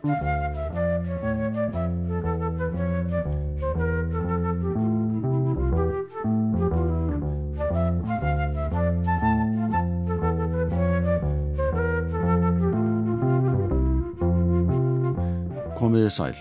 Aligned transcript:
Komiði 0.00 0.16
sæl. 16.08 16.32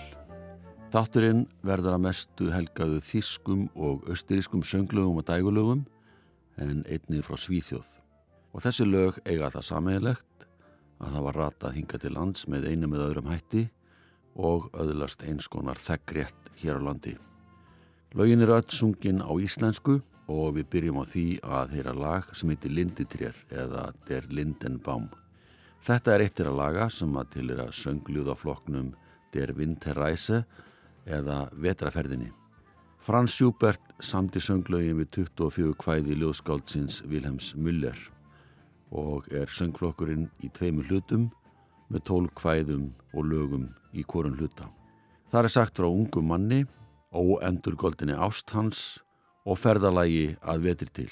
Þátturinn 0.90 1.44
verður 1.60 1.98
að 1.98 2.04
mestu 2.06 2.48
helgaðu 2.48 3.02
þýskum 3.04 3.68
og 3.76 4.08
austurískum 4.08 4.64
sönglögum 4.64 5.20
og 5.20 5.28
dægulögum 5.28 5.84
en 6.64 6.88
einni 6.88 7.20
frá 7.20 7.36
Svíþjóð. 7.36 7.84
Og 8.56 8.64
þessi 8.64 8.88
lög 8.88 9.20
eiga 9.28 9.52
það 9.52 9.68
sameigilegt 9.74 10.48
að 11.00 11.16
það 11.16 11.26
var 11.26 11.38
ratað 11.40 11.76
hinga 11.78 12.00
til 12.00 12.14
lands 12.16 12.48
með 12.52 12.68
einu 12.72 12.90
með 12.92 13.06
öðrum 13.08 13.32
hætti 13.32 13.66
og 14.40 14.70
öðlast 14.80 15.24
einskonar 15.28 15.80
þeggrétt 15.80 16.54
hér 16.62 16.80
á 16.80 16.82
landi. 16.90 17.16
Lögin 18.18 18.44
eru 18.44 18.58
öll 18.58 18.74
sungin 18.74 19.24
á 19.24 19.32
íslensku 19.40 20.00
og 20.30 20.56
við 20.58 20.70
byrjum 20.74 21.02
á 21.02 21.06
því 21.10 21.26
að 21.46 21.76
heyra 21.78 21.94
lag 21.96 22.30
sem 22.38 22.52
heitir 22.52 22.74
Linditrið 22.74 23.44
eða 23.50 23.90
Der 24.10 24.28
Lindenbaum. 24.30 25.10
Þetta 25.86 26.14
er 26.16 26.26
eittir 26.26 26.50
að 26.50 26.60
laga 26.60 26.90
sem 26.92 27.16
að 27.18 27.32
til 27.36 27.48
er 27.54 27.64
að 27.64 27.78
söngljóðafloknum 27.80 28.92
Der 29.34 29.54
Winterreise 29.56 30.44
eða 31.06 31.48
Vetraferðinni. 31.54 32.32
Frans 33.00 33.38
Schubert 33.38 33.94
samti 34.04 34.42
sönglögin 34.44 35.00
við 35.00 35.24
24 35.24 35.78
kvæði 35.80 36.18
ljóðskáldsins 36.20 37.04
Vilhelms 37.08 37.54
Müller 37.56 37.98
og 38.92 39.28
er 39.34 39.52
söngflokkurinn 39.52 40.28
í 40.44 40.50
tveimur 40.54 40.90
hlutum 40.90 41.30
með 41.90 42.06
tól 42.10 42.28
kvæðum 42.38 42.90
og 43.14 43.26
lögum 43.26 43.68
í 43.94 44.04
korun 44.06 44.38
hluta. 44.38 44.70
Það 45.30 45.46
er 45.46 45.54
sagt 45.54 45.78
frá 45.78 45.90
ungum 45.90 46.30
manni, 46.30 46.64
óendur 47.14 47.78
goldinni 47.78 48.18
ásthans 48.18 49.02
og 49.46 49.58
ferðalagi 49.58 50.38
að 50.42 50.66
vetri 50.66 50.90
til. 51.02 51.12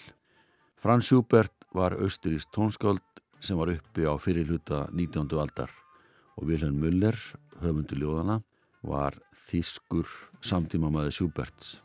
Frans 0.77 1.09
Schubert 1.09 1.53
var 1.73 1.95
austuríst 1.97 2.51
tónskáld 2.53 3.01
sem 3.41 3.57
var 3.57 3.73
uppi 3.73 4.05
á 4.05 4.13
fyrir 4.21 4.49
hluta 4.49 4.85
19. 4.93 5.29
aldar 5.37 5.73
og 6.37 6.49
Vilhelm 6.49 6.77
Müller 6.81 7.17
höfundu 7.61 7.97
ljóðana, 7.97 8.41
var 8.85 9.17
þýskur 9.47 10.07
samtíma 10.45 10.91
maður 10.93 11.15
Schuberts. 11.15 11.81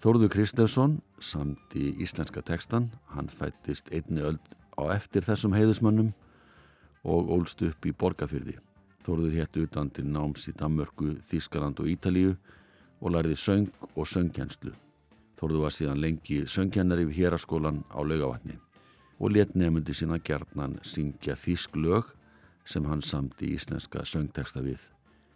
Þórður 0.00 0.32
Kristefsson 0.32 0.98
samt 1.22 1.76
í 1.76 1.92
íslenska 2.02 2.42
tekstan, 2.44 2.90
hann 3.12 3.30
fættist 3.32 3.90
einni 3.92 4.24
öll 4.24 4.40
á 4.78 4.82
eftir 4.94 5.24
þessum 5.26 5.54
heiðusmönnum 5.56 6.12
og 7.04 7.30
ólst 7.34 7.62
upp 7.66 7.86
í 7.86 7.92
Borgafyrði. 7.92 8.56
Þórður 9.04 9.36
hétt 9.36 9.58
utan 9.60 9.90
til 9.92 10.06
náms 10.08 10.48
í 10.48 10.54
Danmörku, 10.56 11.18
Þískaland 11.20 11.80
og 11.82 11.90
Ítalíu 11.92 12.36
og 13.00 13.12
lærði 13.12 13.36
söng 13.36 13.68
og 13.94 14.08
söngkjenslu. 14.08 14.72
Þórður 15.36 15.64
var 15.66 15.74
síðan 15.76 16.00
lengi 16.00 16.44
söngkennari 16.48 17.04
við 17.10 17.24
héraskólan 17.24 17.82
á 17.92 18.00
laugavatni 18.00 18.56
og 19.20 19.34
let 19.34 19.54
nefndi 19.54 19.94
sína 19.94 20.18
gerðnan 20.18 20.78
syngja 20.82 21.36
þýsk 21.38 21.76
lög 21.78 22.10
sem 22.64 22.86
hann 22.88 23.02
samt 23.04 23.42
í 23.44 23.52
íslenska 23.54 24.02
söngteksta 24.08 24.64
við. 24.64 24.80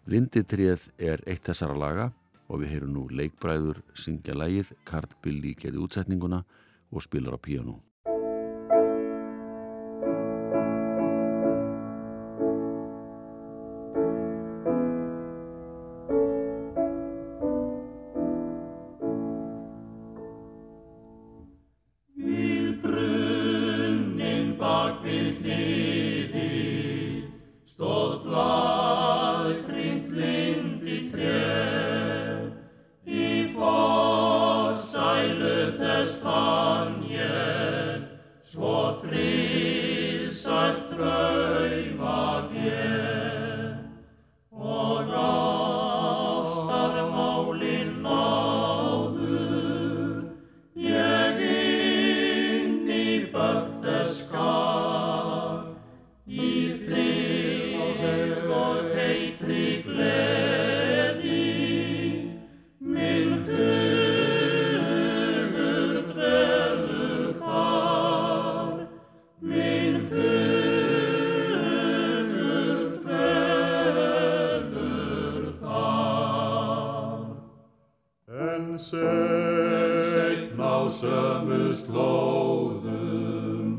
Linditrið 0.08 0.88
er 0.98 1.22
eitt 1.28 1.44
þessara 1.44 1.76
laga 1.76 2.08
og 2.48 2.62
við 2.62 2.72
heyrum 2.72 2.94
nú 2.94 3.04
leikbræður 3.12 3.82
syngja 3.92 4.34
lægið, 4.34 4.72
Karl 4.88 5.12
Billi 5.22 5.52
geði 5.52 5.82
útsetninguna 5.84 6.42
og 6.88 7.04
spilar 7.04 7.36
á 7.36 7.40
píanu. 7.40 7.76
sömu 80.98 81.72
slóðum. 81.72 83.70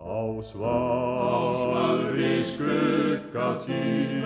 Á 0.00 0.40
svalri 0.40 2.40
skuggatýr 2.40 4.24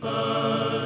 first. 0.00 0.79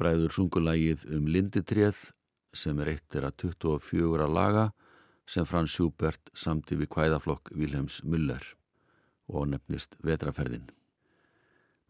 Leikbræður 0.00 0.32
sungulægið 0.32 1.02
um 1.12 1.26
Linditrið 1.28 1.98
sem 2.56 2.78
er 2.80 2.88
eitt 2.94 3.16
er 3.18 3.26
að 3.28 3.42
24 3.52 4.28
laga 4.32 4.70
sem 5.28 5.44
Frans 5.44 5.74
Schubert 5.74 6.30
samti 6.32 6.78
við 6.80 6.88
kvæðaflokk 6.94 7.50
Vilhelms 7.52 7.98
Müller 8.08 8.40
og 9.28 9.50
nefnist 9.50 9.98
Vetraferðin. 10.00 10.70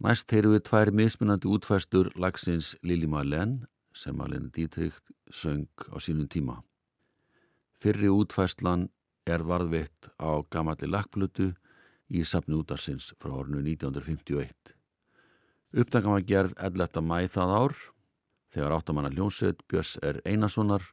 Næst 0.02 0.34
heyru 0.34 0.56
við 0.56 0.64
tvær 0.66 0.90
mismunandi 0.90 1.46
útfæstur 1.54 2.10
lagsins 2.18 2.72
Lili 2.82 3.06
Marlen 3.06 3.68
sem 3.94 4.18
Marlene 4.18 4.50
Dietrich 4.50 4.98
söng 5.30 5.70
á 5.94 6.02
sínum 6.02 6.26
tíma. 6.26 6.64
Fyrri 7.78 8.10
útfæslan 8.10 8.88
er 9.22 9.46
varðvitt 9.46 10.10
á 10.18 10.42
gamalli 10.50 10.90
lakkplutu 10.90 11.52
í 12.10 12.26
sapni 12.26 12.58
útarsins 12.58 13.12
frá 13.22 13.38
ornu 13.38 13.62
1951. 13.62 14.74
Uppdagan 15.78 16.18
var 16.18 16.26
gerð 16.26 16.58
11. 16.58 17.06
mæ 17.06 17.30
það 17.30 17.56
ár 17.62 17.80
þegar 18.54 18.74
áttamanna 18.76 19.12
hljómsveit 19.14 19.62
Björns 19.70 19.96
R. 20.02 20.20
Einarssonar 20.26 20.84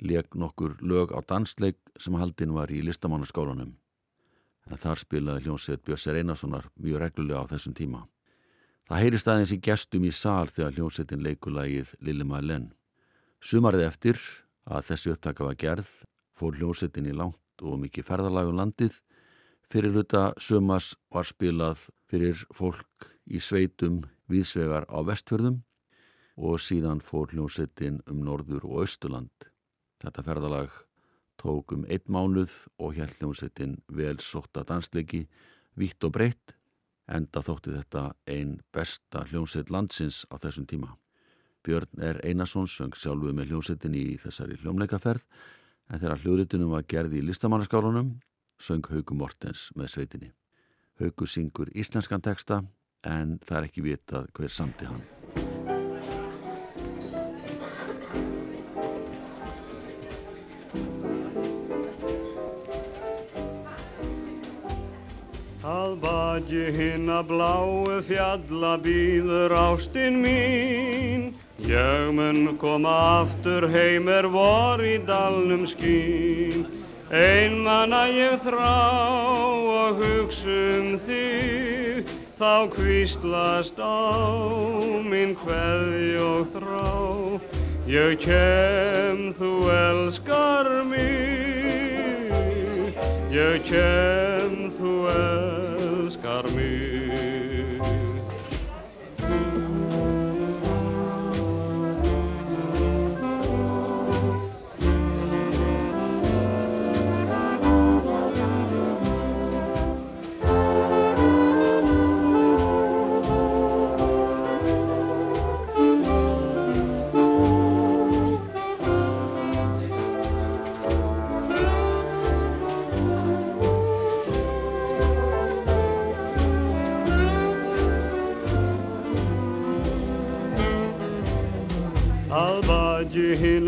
leik 0.00 0.34
nokkur 0.34 0.76
lög 0.80 1.12
á 1.12 1.20
dansleik 1.22 1.78
sem 2.00 2.16
haldinn 2.18 2.54
var 2.56 2.72
í 2.72 2.80
listamannaskólanum. 2.84 3.74
En 4.70 4.80
þar 4.80 5.00
spilaði 5.02 5.44
hljómsveit 5.44 5.84
Björns 5.84 6.06
R. 6.08 6.20
Einarssonar 6.22 6.70
mjög 6.80 7.02
reglulega 7.04 7.44
á 7.44 7.50
þessum 7.52 7.76
tíma. 7.76 8.06
Það 8.88 9.00
heyri 9.00 9.20
staðins 9.20 9.52
í 9.54 9.60
gestum 9.64 10.04
í 10.04 10.12
sál 10.12 10.48
þegar 10.52 10.74
hljómsveitin 10.78 11.24
leikulagið 11.24 11.94
Lili 12.04 12.24
Mælen. 12.28 12.72
Sumarið 13.40 13.86
eftir 13.86 14.20
að 14.64 14.88
þessi 14.90 15.12
upptaka 15.12 15.44
var 15.44 15.56
gerð 15.60 15.90
fór 16.36 16.56
hljómsveitin 16.56 17.08
í 17.08 17.14
langt 17.16 17.64
og 17.64 17.78
mikið 17.80 18.08
ferðalagum 18.08 18.58
landið. 18.58 18.96
Fyrir 19.64 19.94
hluta 19.94 20.32
sumars 20.40 20.94
var 21.12 21.28
spilað 21.28 21.86
fyrir 22.10 22.44
fólk 22.52 23.08
í 23.24 23.40
sveitum 23.40 24.02
viðsvegar 24.28 24.88
á 24.88 24.98
vestfjörðum 25.04 25.62
og 26.36 26.58
síðan 26.62 27.02
fór 27.04 27.30
hljómsettin 27.32 28.00
um 28.10 28.24
norður 28.26 28.66
og 28.66 28.84
austurland. 28.84 29.48
Þetta 30.02 30.24
ferðalag 30.26 30.74
tók 31.40 31.74
um 31.76 31.86
einn 31.88 32.10
mánuð 32.10 32.54
og 32.78 32.98
held 32.98 33.14
hljómsettin 33.20 33.78
vel 33.88 34.18
sótta 34.22 34.64
dansleiki, 34.66 35.24
vítt 35.78 36.04
og 36.04 36.14
breytt, 36.16 36.54
enda 37.06 37.42
þótti 37.44 37.74
þetta 37.74 38.04
einn 38.30 38.58
besta 38.72 39.24
hljómsett 39.28 39.70
landsins 39.70 40.24
á 40.32 40.38
þessum 40.40 40.66
tíma. 40.66 40.94
Björn 41.64 42.00
R. 42.00 42.20
Einarsson 42.24 42.68
söng 42.68 42.96
sjálfuð 42.96 43.34
með 43.36 43.52
hljómsettin 43.52 43.96
í 43.96 44.18
þessari 44.20 44.58
hljómleikaferð 44.60 45.24
en 45.90 46.00
þegar 46.00 46.22
hljóðritunum 46.22 46.76
var 46.76 46.86
gerði 46.88 47.20
í 47.20 47.26
listamannaskálanum 47.28 48.14
söng 48.60 48.86
Hauku 48.90 49.16
Mortens 49.16 49.70
með 49.76 49.94
sveitinni. 49.96 50.32
Hauku 51.00 51.26
syngur 51.26 51.72
íslenskan 51.74 52.24
teksta 52.24 52.62
en 53.04 53.38
það 53.44 53.58
er 53.58 53.68
ekki 53.70 53.84
vitað 53.88 54.32
hver 54.36 54.52
samti 54.52 54.88
hann. 54.88 55.13
Að 66.34 66.40
badju 66.40 66.70
hinn 66.74 67.10
að 67.14 67.28
bláu 67.30 67.96
fjalla 68.08 68.72
býður 68.82 69.52
ástinn 69.54 70.16
mín. 70.18 71.20
Ég 71.62 72.10
mun 72.10 72.58
koma 72.58 72.90
aftur 73.22 73.68
heim 73.70 74.08
er 74.10 74.26
vor 74.26 74.82
í 74.82 74.98
dalnum 75.06 75.62
skín. 75.70 76.66
Ein 77.14 77.62
manna 77.62 78.10
ég 78.10 78.42
þrá 78.42 78.74
og 79.78 80.02
hugsa 80.02 80.58
um 80.74 80.98
þig. 81.06 82.10
Þá 82.42 82.66
kvíslast 82.74 83.78
á 83.78 84.02
minn 85.06 85.38
hverði 85.38 86.18
og 86.18 86.50
þrá. 86.56 86.90
Ég 87.86 88.18
kem, 88.26 89.30
þú 89.38 89.52
elskar 89.70 90.82
mig, 90.90 92.26
ég 93.30 93.62
kem, 93.70 94.72
þú 94.80 94.96
elskar 95.14 95.63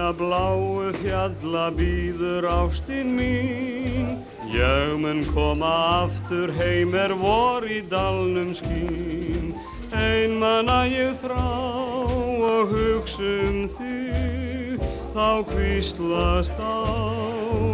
hina 0.06 0.12
bláu 0.14 0.92
fjalla 1.02 1.70
býður 1.74 2.44
ástinn 2.46 3.16
mín. 3.16 4.22
Ég 4.52 4.98
mun 4.98 5.26
koma 5.34 6.06
aftur 6.06 6.52
heim 6.54 6.94
er 6.94 7.12
vor 7.14 7.64
í 7.66 7.82
dalnum 7.90 8.54
skín. 8.54 9.54
Ein 9.92 10.38
manna 10.38 10.86
ég 10.86 11.18
þrá 11.22 11.42
og 11.42 12.70
hugsa 12.70 13.18
um 13.48 13.68
þig. 13.78 14.78
Þá 15.14 15.42
kvíslast 15.50 16.58
á 16.60 16.86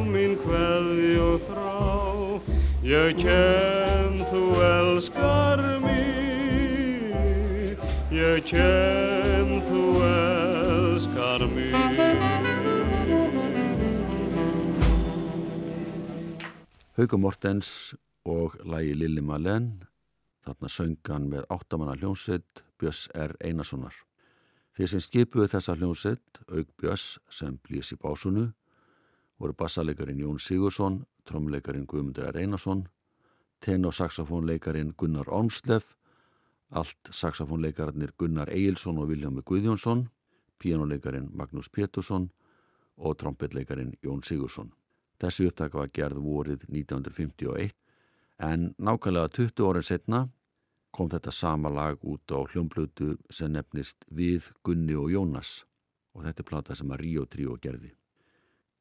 minn 0.08 0.38
hverði 0.40 1.20
og 1.20 1.40
þrá. 1.50 2.40
Ég 2.82 3.16
kem, 3.20 4.24
þú 4.32 4.44
elskar 4.72 5.60
mig. 5.84 7.76
Ég 8.10 8.44
kem, 8.48 9.60
þú 9.68 10.00
elskar 10.00 10.31
Hauka 17.02 17.18
Mortens 17.18 17.96
og 18.24 18.52
lægi 18.62 18.92
Lili 18.94 19.22
Malen 19.26 19.64
þarna 20.46 20.68
söngan 20.70 21.24
með 21.32 21.48
áttamanna 21.50 21.96
hljómsveit 21.98 22.60
Björns 22.78 23.08
R. 23.18 23.32
Einarssonar. 23.42 23.96
Þeir 24.78 24.90
sem 24.92 25.00
skipuðu 25.02 25.48
þessa 25.50 25.74
hljómsveit, 25.80 26.38
auk 26.46 26.68
Björns 26.78 27.16
sem 27.26 27.56
blís 27.66 27.90
í 27.90 27.98
básunu, 27.98 28.44
voru 29.34 29.56
bassalegarin 29.58 30.20
Jón 30.22 30.38
Sigursson, 30.38 31.00
tromlegarin 31.26 31.88
Guðmundur 31.90 32.28
R. 32.28 32.38
Einarsson, 32.38 32.84
tenor-saxofónleikarin 33.66 34.92
Gunnar 34.94 35.26
Ormslef, 35.26 35.96
allt 36.70 37.10
saxofónleikararnir 37.10 38.14
Gunnar 38.14 38.52
Eilsson 38.54 39.02
og 39.02 39.10
Viljámi 39.10 39.42
Guðjónsson, 39.42 40.06
píjánuleikarin 40.62 41.32
Magnús 41.34 41.66
Pétursson 41.66 42.30
og 42.94 43.18
trombetleikarin 43.18 43.96
Jón 44.06 44.22
Sigursson. 44.22 44.70
Þessi 45.22 45.46
upptaka 45.46 45.78
var 45.78 45.90
gerð 45.94 46.18
vorið 46.22 46.64
1951 46.66 47.74
en 48.42 48.72
nákvæmlega 48.82 49.30
20 49.38 49.68
órið 49.68 49.86
setna 49.86 50.24
kom 50.92 51.08
þetta 51.12 51.32
sama 51.32 51.70
lag 51.72 52.02
út 52.02 52.34
á 52.34 52.42
hljómblutu 52.42 53.14
sem 53.30 53.52
nefnist 53.54 54.02
Við, 54.10 54.50
Gunni 54.66 54.96
og 54.98 55.12
Jónas 55.14 55.62
og 56.12 56.26
þetta 56.26 56.42
er 56.42 56.48
plata 56.48 56.76
sem 56.76 56.90
að 56.92 57.04
Ríó 57.04 57.26
Tríó 57.30 57.54
gerði. 57.62 57.92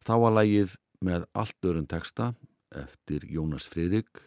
Þá 0.02 0.14
var 0.26 0.36
lagið 0.40 0.76
með 1.06 1.28
allt 1.38 1.68
öðrun 1.70 1.88
texta 1.88 2.34
eftir 2.74 3.24
Jónas 3.30 3.68
Friðrik 3.70 4.26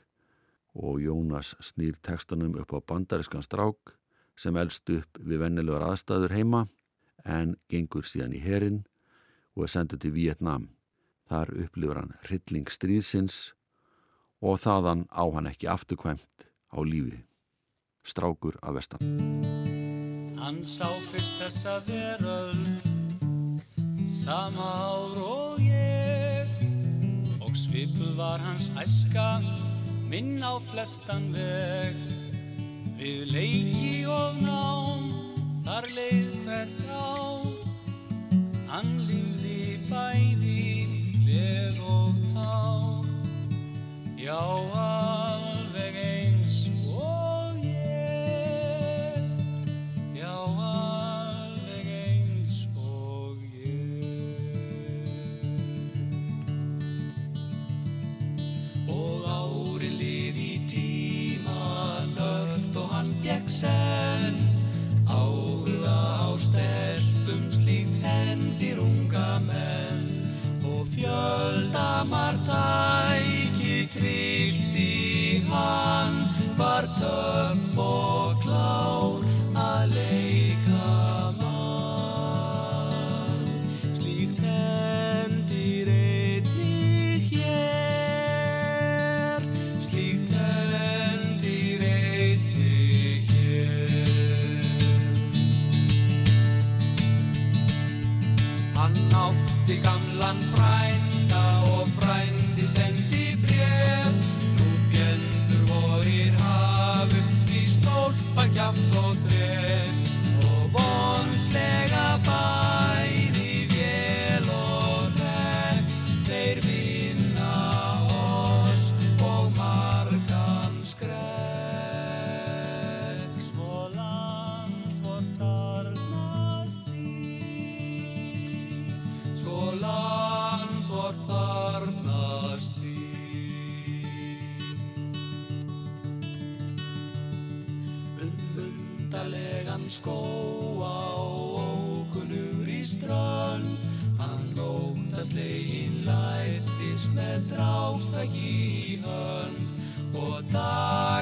og 0.75 1.03
Jónas 1.03 1.55
snýr 1.63 1.99
textanum 2.03 2.55
upp 2.61 2.73
á 2.75 2.79
bandariskan 2.87 3.45
strák 3.45 3.95
sem 4.39 4.57
elst 4.57 4.91
upp 4.91 5.19
við 5.19 5.45
vennilegar 5.45 5.85
aðstæður 5.91 6.35
heima 6.35 6.65
en 7.25 7.55
gengur 7.71 8.07
síðan 8.07 8.35
í 8.35 8.43
herin 8.43 8.83
og 9.55 9.67
er 9.67 9.75
senduð 9.75 10.03
til 10.05 10.15
Vietnam. 10.17 10.74
Þar 11.31 11.53
upplifur 11.65 12.01
hann 12.03 12.17
hrylling 12.27 12.69
stríðsins 12.69 13.55
og 14.45 14.59
þaðan 14.61 15.07
á 15.09 15.25
hann 15.33 15.49
ekki 15.49 15.71
afturkvæmt 15.73 16.49
á 16.69 16.79
lífi. 16.85 17.23
Strákur 18.05 18.59
af 18.61 18.77
vestan. 18.77 19.01
Hann 20.37 20.61
sá 20.61 20.91
fyrst 21.09 21.39
þessa 21.41 21.79
veröld, 21.87 22.85
sama 24.11 24.67
ár 24.85 25.17
og 25.25 25.63
ég 25.65 26.53
og 27.41 27.57
svipuð 27.57 28.13
var 28.19 28.45
hans 28.45 28.69
æska, 28.77 29.41
minn 30.11 30.45
á 30.45 30.61
flestan 30.69 31.31
veg. 31.33 31.97
Við 33.01 33.25
leiki 33.33 33.97
og 34.05 34.45
nám, 34.45 35.09
þar 35.65 35.89
leið 35.97 36.37
hvert 36.45 36.85
á, 36.93 37.41
hann 38.69 38.93
lífði 39.01 39.14
Já, 44.25 44.33
alveg 44.33 45.34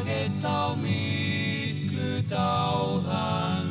dag 0.02 0.10
eitt 0.10 0.44
á 0.44 0.74
miklu 0.74 2.22
dáðan 2.26 3.61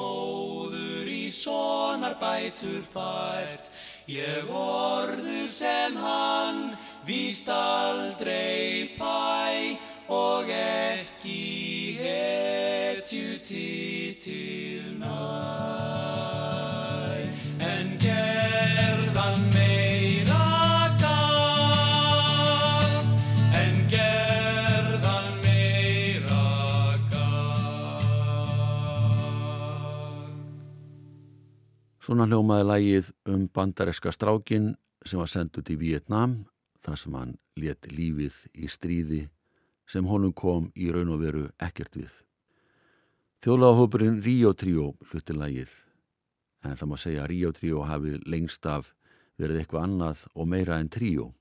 móður 0.00 1.08
í 1.12 1.28
sonar 1.34 2.16
bætur 2.20 2.82
fært. 2.94 3.70
Ég 4.10 4.48
orðu 4.50 5.44
sem 5.46 5.96
hann 6.00 6.72
víst 7.06 7.48
aldrei 7.52 8.90
fæ 8.96 9.78
og 10.10 10.50
ekki 10.50 11.94
hetju 12.00 13.38
titil 13.46 14.69
Svona 32.20 32.36
hljómaði 32.36 32.64
lægið 32.68 33.06
um 33.32 33.44
bandareska 33.48 34.10
strákin 34.12 34.74
sem 35.08 35.16
var 35.16 35.28
sendt 35.32 35.56
út 35.56 35.70
í 35.72 35.76
Vietnam 35.80 36.34
þar 36.84 36.98
sem 37.00 37.14
hann 37.16 37.30
let 37.56 37.88
lífið 37.88 38.36
í 38.60 38.68
stríði 38.68 39.20
sem 39.88 40.04
honum 40.04 40.34
kom 40.36 40.66
í 40.76 40.90
raun 40.92 41.14
og 41.14 41.22
veru 41.22 41.46
ekkert 41.64 41.96
við. 41.96 42.10
Þjóðlagahópurinn 43.40 44.20
Rio 44.20 44.52
Trio 44.52 44.90
hluti 45.08 45.38
lægið 45.38 45.72
en 46.68 46.76
það 46.76 46.92
má 46.92 46.96
segja 47.06 47.24
að 47.24 47.30
Rio 47.32 47.54
Trio 47.56 47.88
hafi 47.88 48.14
lengst 48.28 48.68
af 48.68 48.92
verið 49.40 49.62
eitthvað 49.62 49.88
annað 49.88 50.28
og 50.34 50.52
meira 50.52 50.76
en 50.76 50.92
trio. 50.92 51.32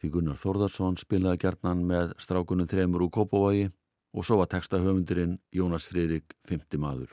Því 0.00 0.14
Gunnar 0.16 0.40
Þórðarsson 0.40 0.96
spilaði 1.04 1.44
gjarnan 1.44 1.84
með 1.84 2.16
strákunum 2.16 2.72
þremur 2.72 3.10
úr 3.10 3.16
Kópavogi 3.20 3.68
og 4.16 4.24
svo 4.24 4.40
var 4.40 4.48
textahöfundurinn 4.56 5.36
Jónas 5.52 5.84
Friðrik 5.84 6.32
50 6.48 6.80
maður. 6.80 7.12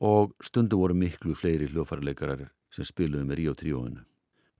Og 0.00 0.34
stundu 0.44 0.76
voru 0.76 0.94
miklu 0.94 1.34
fleiri 1.34 1.70
hljófarleikarar 1.70 2.50
sem 2.72 2.84
spiluði 2.84 3.24
með 3.24 3.38
Rio 3.40 3.54
Tríóinu, 3.56 4.02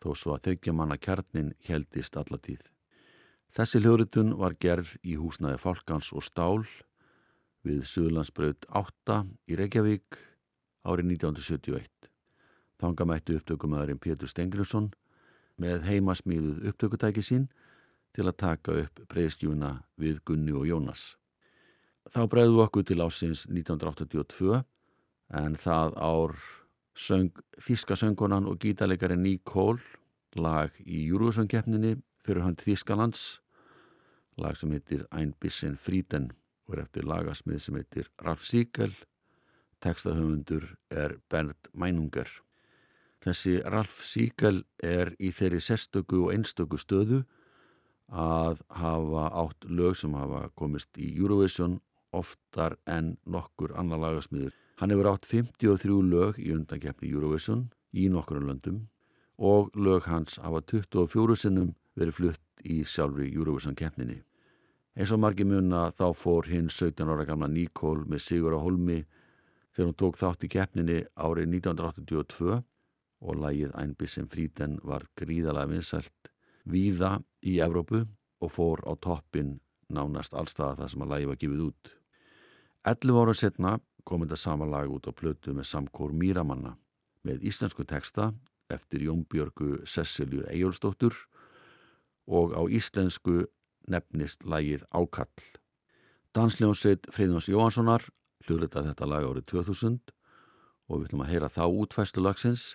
þó 0.00 0.14
svo 0.16 0.32
að 0.36 0.46
þryggja 0.46 0.72
manna 0.72 0.96
kjarnin 0.96 1.52
heldist 1.66 2.16
allatíð. 2.16 2.62
Þessi 3.56 3.80
hljóritun 3.80 4.34
var 4.40 4.56
gerð 4.60 4.94
í 5.04 5.16
húsnaði 5.20 5.60
Falkans 5.60 6.12
og 6.12 6.24
Stál 6.24 6.64
við 7.64 7.84
Suðlandsbraut 7.88 8.66
8 8.68 9.22
í 9.48 9.58
Reykjavík 9.60 10.18
árið 10.86 11.12
1971. 11.16 12.10
Þanga 12.80 13.06
mættu 13.08 13.36
upptökumæðurinn 13.36 14.00
Pétur 14.00 14.30
Stengriðsson 14.30 14.90
með 15.60 15.86
heimasmíðuð 15.88 16.66
upptökutæki 16.70 17.24
sín 17.24 17.48
til 18.16 18.26
að 18.28 18.38
taka 18.40 18.76
upp 18.84 19.00
breyðskjúna 19.10 19.72
við 20.00 20.20
Gunni 20.28 20.52
og 20.56 20.68
Jónas. 20.68 21.16
Þá 22.12 22.22
breyðu 22.30 22.60
okkur 22.64 22.84
til 22.86 23.00
ásins 23.02 23.44
1982 23.48 24.62
en 25.34 25.56
það 25.58 25.96
ár 25.96 26.36
söng 26.96 27.32
Þíska 27.60 27.96
söngunan 27.96 28.46
og 28.46 28.60
gítarleikari 28.62 29.16
Nicole 29.16 29.82
lag 30.36 30.72
í 30.84 31.06
Júruvísvöngkeppninni 31.10 31.96
fyrir 32.24 32.44
hann 32.46 32.56
Þískalands 32.60 33.40
lag 34.38 34.56
sem 34.56 34.72
heitir 34.72 35.06
Ein 35.10 35.34
bisschen 35.40 35.76
Frieden 35.76 36.32
og 36.66 36.76
er 36.76 36.86
eftir 36.86 37.06
lagasmið 37.06 37.62
sem 37.62 37.78
heitir 37.78 38.10
Ralf 38.22 38.44
Siegel. 38.44 38.92
Textahöfundur 39.80 40.74
er 40.90 41.18
Bernd 41.30 41.70
Meinunger 41.72 42.28
Þessi 43.26 43.56
Ralf 43.66 44.04
Siegel 44.06 44.60
er 44.78 45.08
í 45.18 45.32
þeirri 45.34 45.58
sérstöku 45.58 46.20
og 46.26 46.30
einstöku 46.30 46.78
stöðu 46.78 47.24
að 48.06 48.60
hafa 48.70 49.24
átt 49.40 49.66
lög 49.66 49.96
sem 49.98 50.14
hafa 50.14 50.44
komist 50.54 50.94
í 50.94 51.08
Eurovision 51.16 51.80
oftar 52.14 52.76
en 52.86 53.16
nokkur 53.26 53.74
annar 53.74 53.98
lagasmiður. 53.98 54.54
Hann 54.76 54.92
hefur 54.92 55.08
átt 55.08 55.26
53 55.28 56.02
lög 56.04 56.38
í 56.42 56.50
undankeppni 56.52 57.08
Eurovision 57.08 57.66
í 57.96 58.10
nokkur 58.12 58.42
löndum 58.44 58.82
og 59.36 59.70
lög 59.76 60.08
hans 60.10 60.36
hafa 60.44 60.60
24 60.68 61.36
sinnum 61.40 61.70
verið 61.96 62.18
flutt 62.18 62.64
í 62.64 62.82
sjálfri 62.84 63.30
Eurovision 63.32 63.76
keppninni. 63.76 64.18
Eins 64.96 65.12
og 65.12 65.20
margi 65.20 65.44
munna 65.48 65.90
þá 65.96 66.10
fór 66.16 66.48
hinn 66.48 66.68
17 66.72 67.08
ára 67.08 67.24
gamla 67.28 67.48
Nicole 67.52 68.04
með 68.08 68.24
Sigur 68.24 68.56
á 68.56 68.60
Holmi 68.60 69.02
þegar 69.72 69.88
hún 69.90 69.98
tók 70.00 70.20
þátt 70.20 70.44
í 70.44 70.52
keppninni 70.52 71.02
árið 71.16 71.50
1982 71.56 72.60
og 73.26 73.40
lagið 73.40 73.74
Einbissin 73.80 74.28
Fríden 74.28 74.78
var 74.84 75.08
gríðalega 75.16 75.72
vinsælt 75.72 76.32
víða 76.68 77.16
í 77.40 77.58
Evrópu 77.64 78.04
og 78.40 78.52
fór 78.52 78.84
á 78.84 78.92
toppin 79.00 79.58
nánast 79.88 80.36
allstaða 80.36 80.82
þar 80.82 80.92
sem 80.92 81.04
að 81.04 81.12
lagið 81.14 81.30
var 81.32 81.40
gefið 81.44 81.68
út. 81.70 81.92
11 82.86 83.20
ára 83.22 83.34
setna 83.34 83.78
kom 84.06 84.22
þetta 84.22 84.38
sama 84.38 84.68
lag 84.70 84.90
út 84.92 85.08
á 85.10 85.12
plötu 85.12 85.54
með 85.56 85.66
samkór 85.72 86.14
Míramanna 86.14 86.76
með 87.26 87.46
íslensku 87.50 87.84
texta 87.84 88.30
eftir 88.70 89.02
Jónbjörgu 89.06 89.82
Sessilju 89.86 90.46
Ejjólfsdóttur 90.50 91.14
og 92.26 92.54
á 92.54 92.62
íslensku 92.70 93.46
nefnist 93.90 94.46
lagið 94.46 94.86
Ákall. 94.94 95.30
Dansljónsveit 96.34 97.06
Freyðjóns 97.14 97.48
Jóhanssonar 97.50 98.06
hljóðrita 98.46 98.84
þetta 98.86 99.08
lag 99.10 99.26
árið 99.26 99.46
2000 99.52 100.12
og 100.86 101.00
við 101.00 101.08
ætlum 101.08 101.24
að 101.24 101.32
heyra 101.32 101.50
þá 101.50 101.64
útfæstu 101.66 102.22
lagsins 102.22 102.66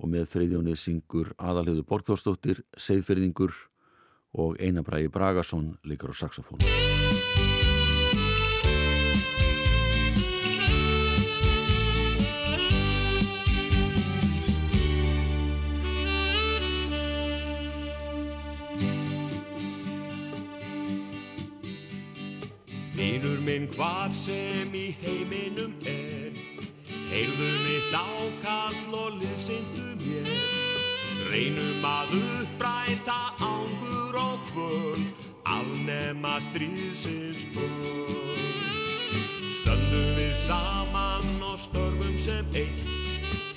og 0.00 0.08
með 0.12 0.30
Freyðjóni 0.32 0.76
syngur 0.78 1.34
aðalhjóðu 1.36 1.84
Borgþórsdóttir, 1.88 2.62
Seyðferðingur 2.76 3.52
og 4.32 4.56
Einabrægi 4.60 5.12
Bragason 5.12 5.76
líkar 5.84 6.16
á 6.16 6.16
saxofón. 6.16 6.64
Vinur 23.12 23.40
minn 23.44 23.66
hvar 23.76 24.08
sem 24.16 24.70
í 24.72 24.86
heiminum 25.02 25.74
er 25.84 26.32
Heyrðu 27.10 27.48
mitt 27.66 27.92
ákall 27.92 28.94
og 28.96 29.18
liðsindu 29.18 29.90
mér. 30.00 30.30
Reynum 31.28 31.84
að 31.84 32.14
uppræta 32.16 33.18
ángur 33.36 34.16
og 34.16 34.48
kvöld 34.48 35.28
Afnema 35.44 36.38
stríðsins 36.46 37.44
börn 37.52 38.48
Stöndum 39.60 40.10
við 40.16 40.32
saman 40.46 41.44
og 41.52 41.60
störfum 41.60 42.16
sem 42.16 42.48
eitt 42.56 42.88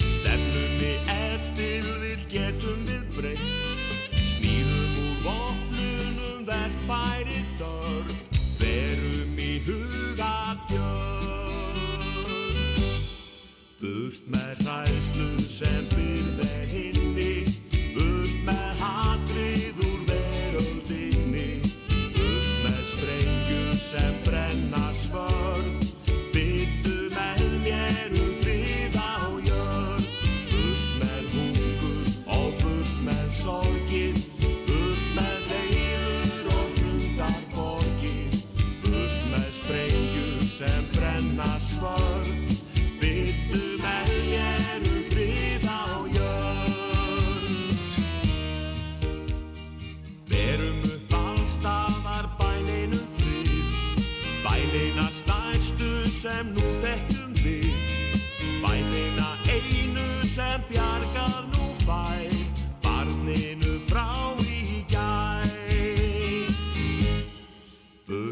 Stefnum 0.03 0.79
við 0.83 1.13
eftir 1.15 1.91
við 2.03 2.27
getum 2.35 2.83
við 2.91 3.07
breytt. 3.15 3.51
Smíðum 4.19 5.03
úr 5.05 5.27
vopnunum 5.29 6.43
verkfæri 6.43 7.14
Burt 14.65 14.73
með 14.73 14.87
hræðslu 14.89 15.43
sem 15.45 16.34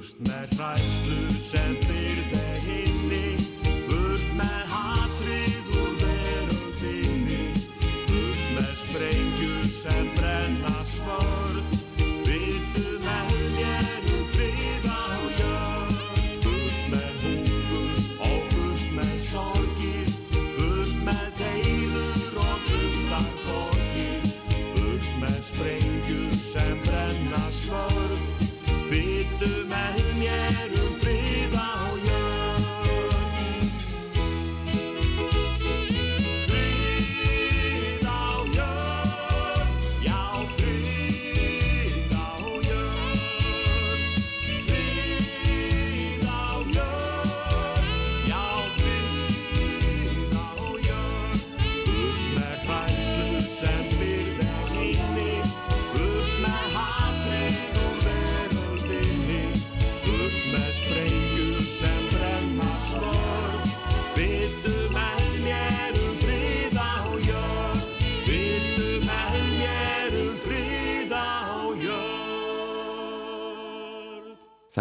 Burt 0.03 0.19
með 0.27 0.55
hræslu 0.59 1.35
sem 1.39 1.77
byrði 1.85 2.41
hinni 2.65 3.21
Burt 3.87 4.25
með 4.35 4.51
hatrið 4.51 4.72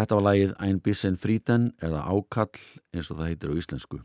Þetta 0.03 0.17
var 0.17 0.23
lagið 0.25 0.49
Ein 0.59 0.79
Bissen 0.83 1.15
Frieden 1.15 1.69
eða 1.79 2.01
Ákall 2.11 2.57
eins 2.91 3.07
og 3.07 3.21
það 3.21 3.29
heitir 3.29 3.51
á 3.55 3.59
íslensku. 3.61 3.99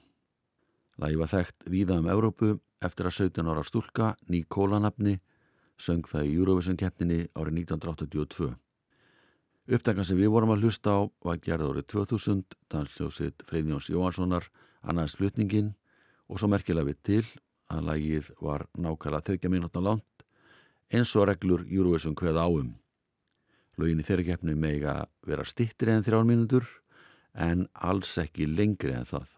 Lagið 1.03 1.19
var 1.19 1.31
þekkt 1.33 1.67
víða 1.75 1.97
um 1.99 2.07
Evrópu 2.13 2.51
eftir 2.87 3.09
að 3.09 3.17
17 3.17 3.51
ára 3.51 3.65
stúlka, 3.67 4.13
Nikóla 4.31 4.79
nafni, 4.79 5.17
söng 5.75 6.07
það 6.07 6.29
í 6.31 6.37
Eurovision 6.37 6.79
keppninni 6.79 7.19
árið 7.35 7.59
1982. 7.65 8.53
Uppdagan 9.75 10.07
sem 10.07 10.23
við 10.23 10.31
vorum 10.37 10.55
að 10.55 10.69
hlusta 10.69 10.95
á 10.95 11.01
var 11.27 11.43
gerð 11.43 11.73
árið 11.73 11.91
2000, 11.91 12.47
dansljósitt 12.71 13.43
Freyðjóns 13.51 13.91
Jóhanssonar, 13.91 14.47
annaðist 14.87 15.19
flutningin 15.19 15.75
og 16.31 16.39
svo 16.39 16.55
merkilega 16.55 16.93
við 16.93 17.03
til 17.11 17.25
að 17.75 17.89
lagið 17.91 18.31
var 18.39 18.71
nákvæmlega 18.79 19.33
30 19.35 19.51
mínútna 19.51 19.83
langt 19.83 20.29
eins 20.95 21.11
og 21.19 21.27
reglur 21.27 21.67
Eurovision 21.67 22.15
kveða 22.15 22.47
áum. 22.47 22.77
Lögin 23.79 24.01
í 24.03 24.07
þeirra 24.07 24.27
keppni 24.33 24.57
mega 24.59 24.95
vera 25.27 25.45
stittri 25.47 25.93
en 25.95 26.03
þrjár 26.03 26.25
mínútur 26.27 26.67
en 27.38 27.69
alls 27.75 28.17
ekki 28.19 28.49
lengri 28.51 28.91
en 28.97 29.07
það. 29.07 29.29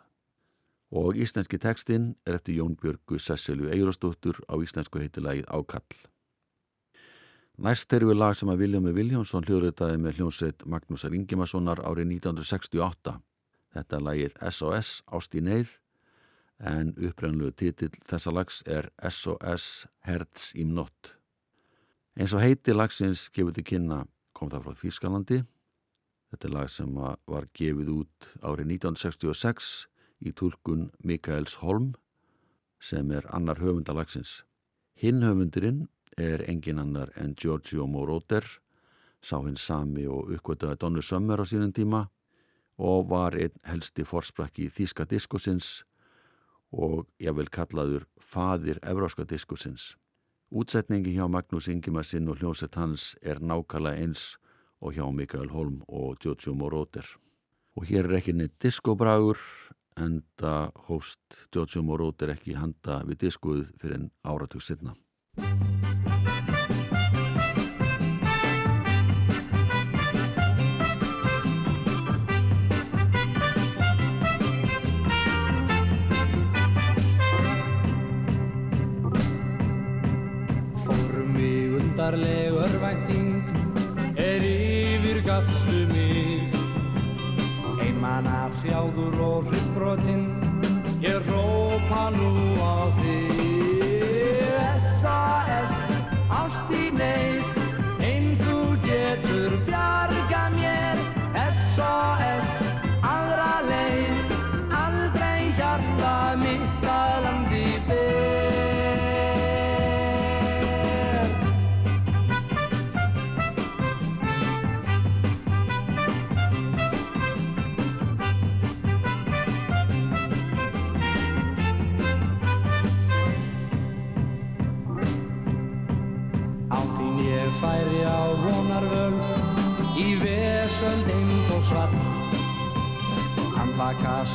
Og 0.90 1.18
íslenski 1.20 1.58
tekstinn 1.60 2.14
er 2.26 2.38
eftir 2.38 2.56
Jón 2.56 2.72
Björgu 2.80 3.20
Sesselju 3.20 3.68
Egilostóttur 3.70 4.40
á 4.48 4.56
íslensku 4.58 5.02
heitilagið 5.02 5.44
Ákall. 5.52 5.98
Næst 7.60 7.92
erum 7.92 8.08
við 8.08 8.16
lag 8.16 8.38
sem 8.38 8.48
að 8.48 8.62
Viljámi 8.64 8.94
Viljámsson 8.96 9.44
hljóðritaði 9.44 9.98
með 10.00 10.16
hljómsveit 10.16 10.64
Magnúsar 10.64 11.12
Ingimarssonar 11.12 11.82
árið 11.84 12.08
1968. 12.16 13.18
Þetta 13.76 13.96
er 13.98 14.04
lagið 14.06 14.38
SOS 14.48 14.92
Ást 15.12 15.36
í 15.36 15.42
neyð 15.44 15.74
en 16.64 16.94
upprennlu 16.96 17.52
titill 17.52 17.92
þessa 18.08 18.32
lags 18.32 18.62
er 18.64 18.88
SOS 19.04 19.84
Herz 20.08 20.54
im 20.56 20.72
Nott. 20.76 21.18
Eins 22.16 22.32
og 22.32 22.40
heiti 22.40 22.72
lagsins 22.72 23.28
gefur 23.28 23.52
til 23.52 23.66
kynna 23.68 24.00
kom 24.40 24.48
það 24.48 24.64
frá 24.64 24.76
Þýskalandi. 24.80 25.38
Þetta 26.32 26.48
er 26.48 26.54
lag 26.54 26.70
sem 26.72 26.92
var 26.96 27.48
gefið 27.58 27.90
út 27.92 28.28
árið 28.40 28.72
1966 28.78 29.70
í 30.24 30.32
tólkun 30.36 30.86
Mikaels 31.04 31.58
Holm 31.60 31.92
sem 32.80 33.10
er 33.12 33.26
annar 33.34 33.60
höfundalagsins. 33.60 34.40
Hinn 34.96 35.20
höfundurinn 35.26 35.84
er 36.16 36.44
engin 36.48 36.80
annar 36.80 37.12
en 37.20 37.34
Giorgio 37.36 37.86
Moroder, 37.90 38.46
sá 39.20 39.36
hinn 39.44 39.58
sami 39.60 40.06
og 40.08 40.32
uppgötaði 40.32 40.80
Donnu 40.80 41.04
Sömmer 41.04 41.42
á 41.42 41.44
sínum 41.44 41.74
tíma 41.76 42.06
og 42.80 43.10
var 43.10 43.36
einn 43.36 43.60
helsti 43.68 44.06
forsprakki 44.08 44.70
Þýska 44.72 45.04
diskosins 45.10 45.82
og 46.72 47.10
ég 47.20 47.36
vil 47.36 47.50
kallaður 47.52 48.06
fadir 48.16 48.80
Evróska 48.86 49.26
diskosins. 49.28 49.96
Útsetningi 50.50 51.12
hjá 51.14 51.28
Magnús 51.30 51.68
Ingimarsinn 51.70 52.26
og 52.26 52.40
hljómsett 52.40 52.74
hans 52.74 53.12
er 53.22 53.38
nákvæmlega 53.38 54.02
eins 54.02 54.34
og 54.82 54.96
hjá 54.96 55.04
Mikael 55.14 55.52
Holm 55.54 55.84
og 55.86 56.18
Giorgio 56.18 56.56
Moroder. 56.58 57.06
Og 57.78 57.86
hér 57.86 58.08
er 58.08 58.16
ekki 58.18 58.34
neitt 58.34 58.56
diskobragur 58.58 59.38
en 59.94 60.24
það 60.42 60.74
hófst 60.88 61.44
Giorgio 61.54 61.84
Moroder 61.86 62.34
ekki 62.34 62.58
handa 62.58 63.04
við 63.06 63.28
diskoð 63.28 63.68
fyrir 63.78 64.00
en 64.00 64.10
áratug 64.26 64.66
sinna. 64.66 64.96
Mig 82.16 82.49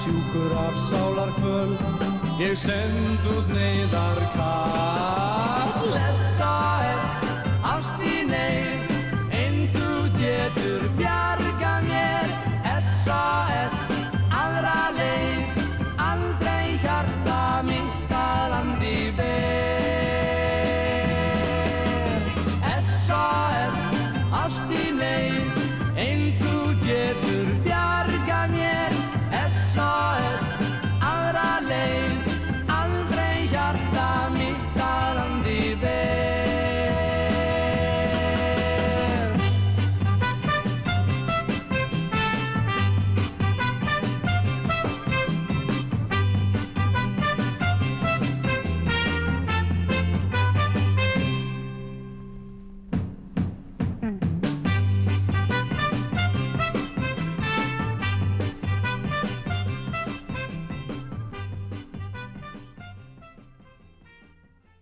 sjúkur 0.05 0.51
af 0.67 0.75
sálarkvöl 0.89 1.71
Ég 2.39 2.55
send 2.55 3.25
út 3.37 3.47
neyðar 3.53 4.19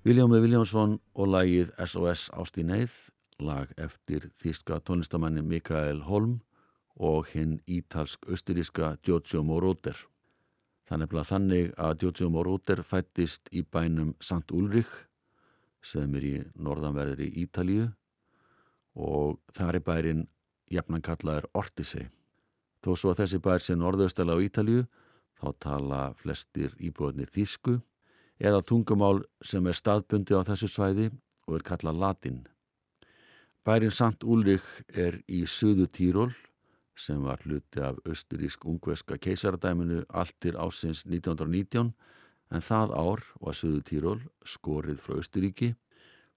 Viljámi 0.03 0.41
Viljámsson 0.43 0.97
og 1.15 1.29
lagið 1.31 1.69
SOS 1.79 2.25
Ást 2.35 2.57
í 2.59 2.63
neyð, 2.67 2.91
lag 3.39 3.69
eftir 3.79 4.25
þíska 4.35 4.81
tónlistamanni 4.83 5.39
Mikael 5.47 6.01
Holm 6.03 6.41
og 6.99 7.29
hinn 7.31 7.53
ítalsk-austuríska 7.71 8.97
Giorgio 8.99 9.45
Moroder. 9.47 9.95
Þannig 10.91 11.15
að 11.15 11.29
þannig 11.29 11.71
að 11.79 11.95
Giorgio 12.01 12.27
Moroder 12.35 12.81
fættist 12.83 13.47
í 13.55 13.63
bænum 13.63 14.11
St. 14.19 14.51
Ulrich 14.51 14.91
sem 15.79 16.19
er 16.19 16.27
í 16.27 16.33
norðanverðri 16.59 17.29
Ítalíu 17.45 17.87
og 18.99 19.39
þar 19.55 19.79
er 19.79 19.87
bærin 19.87 20.27
jafnan 20.67 21.07
kallaður 21.07 21.47
Ortisei. 21.55 22.09
Þó 22.83 22.91
svo 22.99 23.15
að 23.15 23.23
þessi 23.23 23.39
bær 23.39 23.63
sé 23.63 23.79
norðaustala 23.79 24.35
á 24.35 24.43
Ítalíu 24.43 24.83
þá 25.39 25.47
tala 25.63 26.03
flestir 26.19 26.75
íbúðinir 26.83 27.31
þísku 27.31 27.79
eða 28.39 28.63
tungumál 28.65 29.23
sem 29.43 29.65
er 29.67 29.77
staðbundi 29.77 30.35
á 30.37 30.41
þessu 30.47 30.69
svæði 30.71 31.09
og 31.47 31.59
er 31.59 31.67
kallað 31.67 31.99
latin. 32.01 32.39
Bærin 33.63 33.93
Sant 33.95 34.23
Úlrik 34.23 34.65
er 34.89 35.21
í 35.27 35.45
Suðu 35.47 35.87
Tíról 35.87 36.33
sem 36.99 37.21
var 37.23 37.41
hluti 37.45 37.81
af 37.81 37.97
austurísk-ungveska 38.05 39.17
keisaradæminu 39.17 40.03
allt 40.09 40.35
til 40.43 40.57
ásins 40.59 41.05
1919 41.07 41.93
en 42.53 42.61
það 42.61 42.93
ár 42.93 43.23
var 43.41 43.57
Suðu 43.57 43.81
Tíról 43.87 44.21
skorið 44.45 44.99
frá 45.01 45.17
Austuríki 45.17 45.73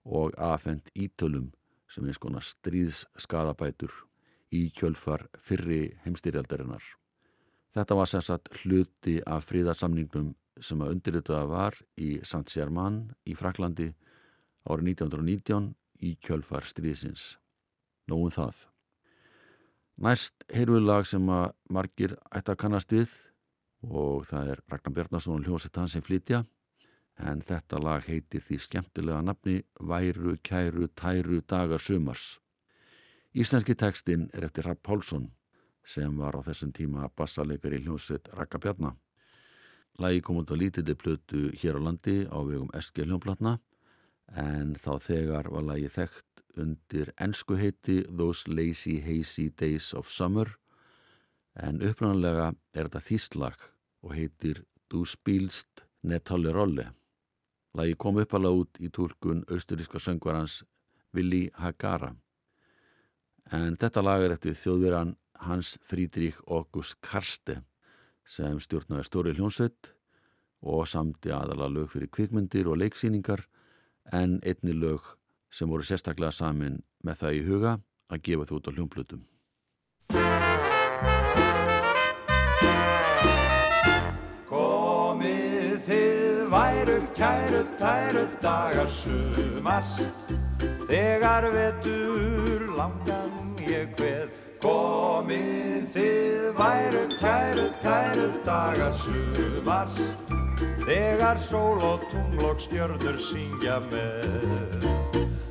og 0.06 0.36
afhengt 0.38 0.92
ítölum 0.94 1.50
sem 1.90 2.06
eins 2.06 2.20
konar 2.22 2.46
stríðsskadabætur 2.46 3.92
í 4.54 4.70
kjölfar 4.74 5.26
fyrri 5.42 5.96
heimstyrjaldarinnar. 6.04 6.82
Þetta 7.74 7.98
var 7.98 8.08
sem 8.08 8.22
sagt 8.24 8.48
hluti 8.62 9.18
af 9.26 9.50
fríðarsamningnum 9.50 10.34
sem 10.60 10.80
að 10.82 10.94
undirritaða 10.96 11.48
var 11.50 11.76
í 12.00 12.16
Saint-Germain 12.24 13.02
í 13.28 13.34
Fraklandi 13.38 13.90
árið 14.66 14.92
1919 14.96 15.68
í 16.02 16.16
kjölfar 16.22 16.66
stríðsins. 16.68 17.36
Nóum 18.10 18.30
það. 18.32 18.66
Næst 19.96 20.44
heyrðu 20.52 20.82
lag 20.84 21.06
sem 21.08 21.24
að 21.32 21.54
margir 21.72 22.16
ætti 22.28 22.52
að 22.52 22.60
kannast 22.60 22.92
við 22.92 23.14
og 23.86 24.26
það 24.28 24.52
er 24.52 24.60
Ragnar 24.68 24.94
Bjarnason 24.98 25.38
og 25.38 25.48
hljóset 25.48 25.78
hans 25.80 25.96
sem 25.96 26.04
flytja 26.04 26.42
en 27.16 27.40
þetta 27.40 27.80
lag 27.80 28.04
heitir 28.04 28.44
því 28.44 28.58
skemmtilega 28.60 29.22
nafni 29.24 29.62
Væru, 29.80 30.36
kæru, 30.44 30.88
tæru, 30.92 31.40
dagar, 31.48 31.80
sumars. 31.80 32.36
Íslenski 33.32 33.76
tekstinn 33.76 34.28
er 34.34 34.44
eftir 34.48 34.68
Rapp 34.68 34.82
Pálsson 34.84 35.30
sem 35.86 36.12
var 36.18 36.36
á 36.36 36.40
þessum 36.44 36.72
tíma 36.76 37.08
bassalegar 37.16 37.72
í 37.72 37.82
hljóset 37.84 38.28
Ragnar 38.34 38.60
Bjarnar. 38.60 38.96
Lagi 39.96 40.20
kom 40.20 40.36
út 40.36 40.50
á 40.52 40.56
lítilli 40.60 40.92
plötu 40.92 41.48
hér 41.56 41.78
á 41.78 41.80
landi 41.80 42.28
á 42.28 42.36
vegum 42.44 42.68
SG 42.76 43.06
hljómplatna 43.08 43.56
en 44.36 44.74
þá 44.76 44.92
þegar 45.00 45.46
var 45.48 45.64
lagi 45.64 45.88
þekkt 45.88 46.42
undir 46.60 47.12
ensku 47.16 47.56
heiti 47.56 48.02
Those 48.04 48.44
Lazy 48.44 48.98
Hazy 49.00 49.48
Days 49.48 49.94
of 49.96 50.10
Summer. 50.12 50.50
En 51.56 51.80
upprannlega 51.80 52.50
er 52.76 52.90
þetta 52.90 53.00
þýstlag 53.06 53.64
og 54.04 54.12
heitir 54.12 54.64
Du 54.92 55.06
spilst 55.08 55.86
Netalle 56.04 56.52
Rolle. 56.52 56.90
Lagi 57.72 57.96
kom 57.96 58.20
uppalega 58.20 58.60
út 58.60 58.80
í 58.80 58.90
tólkun 58.92 59.46
austuríska 59.48 59.96
söngvarans 59.96 60.60
Willi 61.16 61.48
Hagara. 61.56 62.12
En 63.48 63.80
þetta 63.80 64.04
lag 64.04 64.26
er 64.26 64.36
eftir 64.36 64.58
þjóðveran 64.60 65.16
Hans 65.48 65.78
Frídrík 65.80 66.36
August 66.44 67.00
Karste 67.00 67.62
sem 68.26 68.58
stjórnaði 68.60 69.06
stóri 69.06 69.34
hljónsveit 69.36 69.92
og 70.66 70.86
samti 70.90 71.30
aðala 71.30 71.68
lög 71.70 71.92
fyrir 71.94 72.10
kvikmyndir 72.10 72.68
og 72.70 72.80
leiksýningar 72.82 73.46
en 74.12 74.40
einni 74.42 74.74
lög 74.74 75.14
sem 75.50 75.70
voru 75.70 75.86
sérstaklega 75.86 76.34
samin 76.34 76.82
með 77.06 77.22
það 77.22 77.38
í 77.38 77.44
huga 77.46 77.72
að 78.10 78.22
gefa 78.28 78.48
þú 78.48 78.58
út 78.58 78.68
á 78.68 78.72
hljómplutum. 78.76 79.22
Komið 84.50 85.78
þið 85.86 86.42
væru 86.54 86.98
kæru 87.18 87.62
tæru 87.78 88.26
dagar 88.42 88.90
sumars 88.90 90.00
Þegar 90.86 91.48
vetur 91.50 92.66
langan 92.78 93.56
ég 93.66 93.90
hver 93.98 94.45
Komið 94.62 95.88
þið 95.92 96.44
væru 96.56 97.02
kæru 97.20 97.66
tæru 97.82 98.28
dagar 98.46 98.94
sumars. 98.96 100.00
Þegar 100.86 101.40
sól 101.40 101.82
og 101.84 102.06
tungl 102.10 102.44
og 102.48 102.60
stjörnur 102.62 103.18
syngja 103.20 103.80
með. 103.90 104.86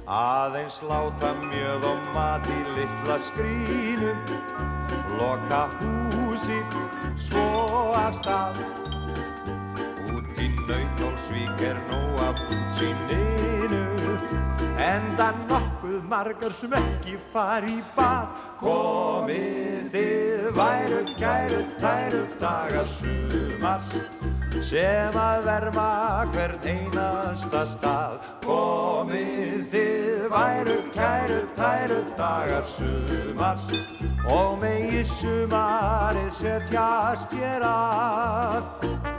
Aðeins 0.06 0.80
láta 0.90 1.34
mjöð 1.44 1.86
og 1.92 2.10
mat 2.14 2.50
í 2.50 2.60
litla 2.76 3.18
skrínum 3.22 4.20
Loka 5.20 5.70
húsi 5.80 6.60
svo 7.18 7.94
af 7.96 8.18
stað. 8.20 8.60
Út 10.12 10.42
í 10.42 10.50
nautólsvík 10.68 11.64
er 11.70 11.80
nóg 11.90 12.20
af 12.26 12.44
útsýninu. 12.50 13.84
Enda 14.76 15.32
nokkuð 15.86 16.10
margar 16.10 16.52
sem 16.54 16.74
ekki 16.74 17.18
fari 17.32 17.78
í 17.78 17.84
bað. 17.96 18.28
Komið 18.60 19.90
þið 19.94 20.46
væru 20.56 21.02
kæru 21.20 21.62
tæru 21.80 22.22
dagar 22.40 22.88
sumars 22.88 23.92
sem 24.66 25.18
að 25.20 25.46
verma 25.46 26.26
hvern 26.34 26.66
einasta 26.66 27.66
stað. 27.68 28.20
Komið 28.46 29.68
þið 29.74 30.30
væru 30.34 30.80
kæru 30.96 31.42
tæru 31.58 32.00
dagar 32.18 32.64
sumars 32.64 33.68
og 34.30 34.58
megi 34.62 35.04
sumarið 35.04 36.32
setjast 36.40 37.38
ég 37.38 37.62
að 37.62 39.15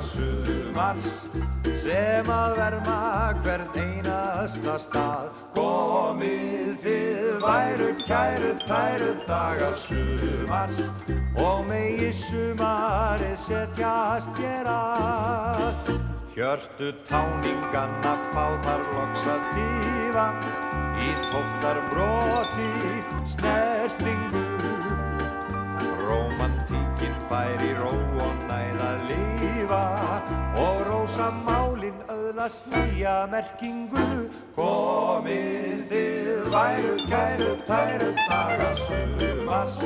sumars 0.00 1.06
sem 1.80 2.28
að 2.30 2.54
verma 2.58 2.98
hvern 3.44 3.78
einasta 3.80 4.76
stað. 4.80 5.28
Komið 5.56 6.72
þið 6.84 7.26
væru 7.42 7.90
kæru 8.02 8.52
tæru 8.64 9.12
daga 9.26 9.70
sumars 9.84 10.80
og 11.42 11.66
megi 11.68 12.12
sumari 12.12 13.32
setjast 13.36 14.40
ég 14.40 14.70
að. 14.70 15.92
Hjörtu 16.36 16.92
táninganna 17.08 18.14
fá 18.32 18.44
þar 18.64 18.82
loksa 18.92 19.38
tífa 19.52 20.26
í 21.00 21.12
tóftar 21.30 21.80
broti 21.88 22.68
snertringu 23.32 24.44
Romantíkinn 26.04 27.16
fær 27.30 27.64
í 27.64 27.72
ró 27.80 27.95
öðlast 32.16 32.66
nýja 32.72 33.14
merkingu. 33.30 34.04
Komið 34.56 35.82
þið 35.90 36.50
væru 36.52 36.96
kæru 37.10 37.52
tæru 37.68 38.10
daga 38.26 38.70
sumars 38.80 39.78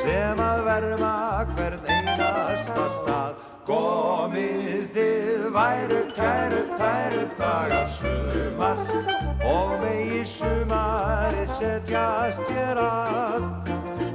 sem 0.00 0.42
að 0.42 0.62
verma 0.68 1.14
hvern 1.52 1.90
einasta 1.96 2.86
stað. 2.96 3.40
Komið 3.68 4.88
þið 4.96 5.48
væru 5.56 6.02
kæru 6.16 6.62
tæru 6.78 7.26
daga 7.38 7.82
sumars 7.98 8.96
og 9.52 9.76
megi 9.84 10.24
sumari 10.26 11.46
setjast 11.58 12.54
ég 12.56 12.82
að. 12.86 13.50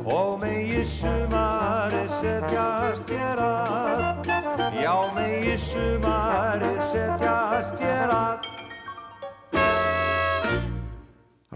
Og 0.08 0.40
megi 0.42 0.86
sumari 0.88 2.06
setjast 2.20 3.12
ég 3.12 3.44
að 3.44 4.27
já 4.76 4.96
megi 5.16 5.56
sumari 5.58 6.74
setjast 6.92 7.80
ég 7.82 8.12
að 8.12 8.46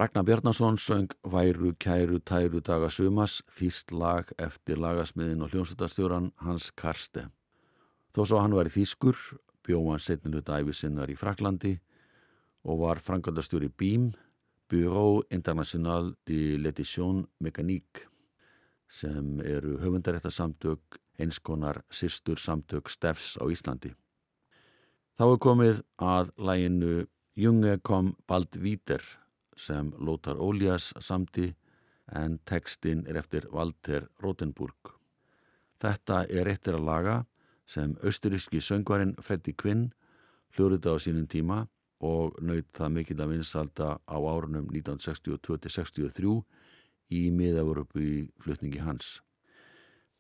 Ragnar 0.02 0.24
Bjarnason 0.26 0.80
söng 0.82 1.12
Væru 1.21 1.76
kæru 1.78 2.17
tæru 2.26 2.62
daga 2.63 2.89
sumas 2.89 3.41
þýst 3.54 3.91
lag 3.93 4.32
eftir 4.41 4.80
lagasmiðin 4.82 5.43
og 5.45 5.52
hljómsættarstjóran 5.52 6.32
Hans 6.41 6.71
Karste. 6.71 7.28
Þó 8.10 8.26
svo 8.26 8.39
hann 8.41 8.56
var 8.56 8.65
í 8.65 8.74
Þýskur, 8.74 9.19
bjóð 9.62 9.91
hann 9.91 10.02
setninu 10.02 10.41
dæfisinnar 10.41 11.12
í 11.12 11.19
Fraklandi 11.19 11.76
og 12.65 12.82
var 12.82 13.04
frangandastjóri 13.04 13.69
BIM, 13.69 14.10
Bureau 14.71 15.21
International 15.30 16.15
de 16.26 16.58
l'Edition 16.58 17.26
Mécanique, 17.43 18.08
sem 18.89 19.38
eru 19.45 19.78
höfundaréttarsamtök 19.84 21.00
einskonar 21.19 21.82
sýstur 21.91 22.39
samtök 22.39 22.89
Steffs 22.89 23.38
á 23.41 23.43
Íslandi. 23.52 23.93
Þá 25.17 25.26
er 25.28 25.41
komið 25.43 25.82
að 25.97 26.32
læginu 26.38 26.93
Junge 27.36 27.78
kom 27.80 28.15
bald 28.28 28.56
víter 28.60 29.04
sem 29.56 29.91
Lótar 30.00 30.39
Ólias 30.39 30.91
samti 31.00 31.54
en 32.12 32.39
textin 32.45 33.06
er 33.08 33.19
eftir 33.21 33.47
Walter 33.52 34.08
Rotenburg. 34.19 34.95
Þetta 35.82 36.26
er 36.30 36.50
eittir 36.52 36.76
að 36.78 36.88
laga 36.88 37.15
sem 37.65 37.95
austuríski 38.04 38.60
söngvarinn 38.62 39.15
Freddy 39.24 39.54
Quinn 39.56 39.91
hljóruði 40.56 40.91
á 40.91 40.97
sínum 41.00 41.28
tíma 41.32 41.63
og 42.02 42.38
naut 42.41 42.67
það 42.76 42.93
mikill 42.97 43.21
að 43.21 43.36
vinsalda 43.36 43.89
á 44.04 44.17
árunum 44.17 44.67
1962-63 44.74 46.36
í 47.12 47.21
miðavörupu 47.32 48.02
í 48.02 48.15
flutningi 48.41 48.82
hans. 48.84 49.19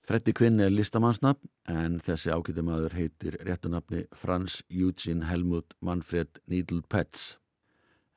Freddy 0.01 0.33
Quinn 0.33 0.57
er 0.59 0.71
listamannsnafn 0.73 1.49
en 1.69 1.99
þessi 2.01 2.31
ákveðumadur 2.33 2.95
heitir 2.97 3.35
réttunafni 3.45 4.07
Frans 4.17 4.63
Eugene 4.65 5.27
Helmut 5.29 5.75
Manfred 5.85 6.39
Needle 6.49 6.81
Petz 6.89 7.35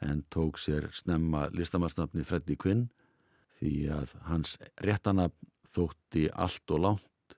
en 0.01 0.23
tók 0.33 0.57
sér 0.57 0.88
snemma 0.97 1.51
listamannsnafni 1.53 2.25
Freddy 2.25 2.57
Quinn 2.57 2.87
því 3.59 3.75
að 3.99 4.14
hans 4.31 4.57
réttanafn 4.81 5.53
þótti 5.75 6.31
allt 6.33 6.73
og 6.73 6.81
langt 6.87 7.37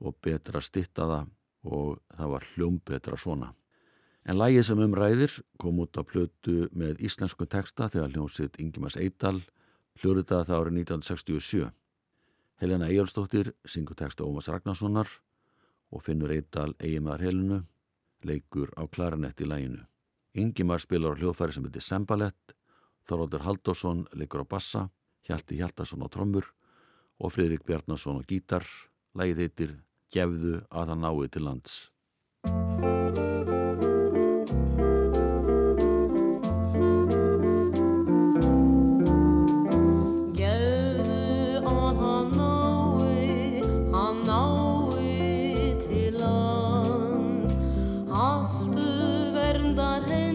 og 0.00 0.16
betra 0.24 0.64
stittaða 0.64 1.26
og 1.62 2.00
það 2.16 2.32
var 2.32 2.48
hljómbetra 2.54 3.18
svona. 3.20 3.52
En 4.24 4.38
lægið 4.40 4.66
sem 4.70 4.82
umræðir 4.86 5.36
kom 5.60 5.84
út 5.84 6.00
á 6.00 6.02
plötu 6.06 6.68
með 6.72 7.04
íslensku 7.04 7.44
texta 7.44 7.90
þegar 7.92 8.16
hljómsitt 8.16 8.56
Ingemars 8.62 8.96
Eidal 8.96 9.42
hljóruða 10.00 10.46
það 10.46 10.58
árið 10.58 10.82
1967. 10.86 11.70
Helena 12.62 12.86
Eyjálsdóttir 12.86 13.48
syngur 13.66 13.96
texta 13.98 14.22
Ómas 14.22 14.46
Ragnarssonar 14.46 15.08
og 15.90 16.04
finnur 16.06 16.30
Eidal 16.30 16.76
eiginmaðar 16.78 17.24
Helenu, 17.26 17.56
leikur 18.22 18.70
á 18.78 18.86
klaranett 18.86 19.42
í 19.42 19.48
læginu. 19.50 19.80
Ingimar 20.38 20.78
spilar 20.78 21.18
á 21.18 21.18
hljóðfæri 21.18 21.56
sem 21.56 21.66
heitir 21.66 21.82
Sembalett, 21.82 22.54
Þorvaldur 23.02 23.42
Haldásson 23.42 24.04
leikur 24.14 24.46
á 24.46 24.46
bassa, 24.46 24.84
Hjalti 25.26 25.58
Hjaltarsson 25.58 26.06
á 26.06 26.08
trommur 26.08 26.46
og 27.18 27.34
Fridrik 27.34 27.66
Bjarnarsson 27.66 28.22
á 28.22 28.26
gítar. 28.30 28.62
Lægið 29.18 29.42
heitir 29.42 29.74
Gefðu 30.14 30.60
að 30.70 30.94
það 30.94 31.02
náði 31.02 31.32
til 31.34 31.44
lands. 31.48 31.74
but 49.74 50.31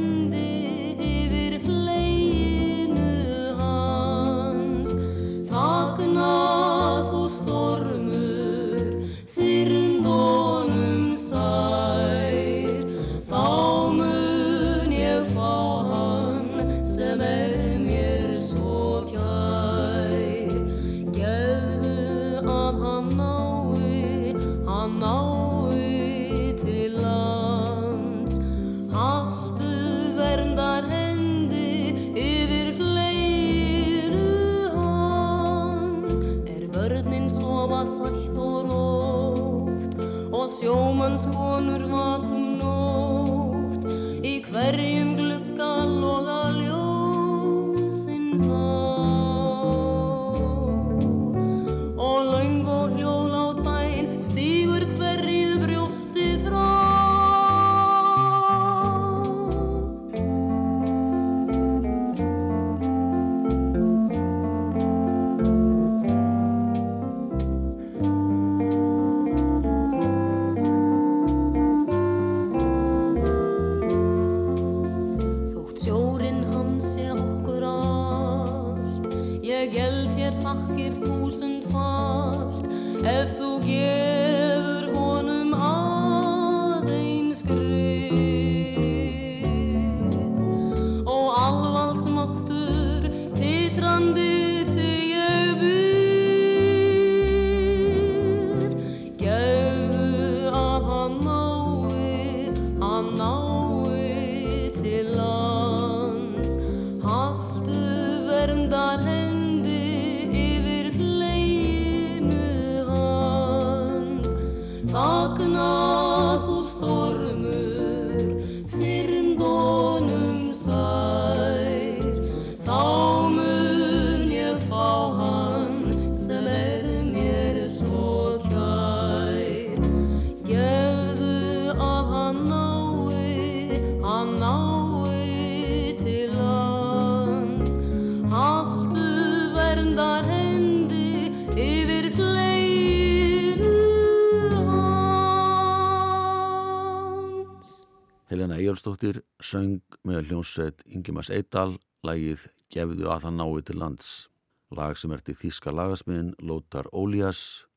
Helena 148.88 148.96
Eyjálsdóttir 148.96 149.24
söng 149.44 149.82
með 150.08 150.30
hljónsveit 150.30 150.84
Ingemars 150.88 151.28
Eidal 151.30 151.78
lagið 152.08 152.48
Gefðu 152.72 153.10
að 153.12 153.26
það 153.26 153.34
nái 153.36 153.64
til 153.68 153.76
lands 153.82 154.30
lag 154.72 154.96
sem 154.96 155.12
er 155.12 155.20
til 155.20 155.36
þíska 155.36 155.74
lagasmiðin 155.76 156.36
Lótar 156.40 156.88
Ólías 156.96 157.68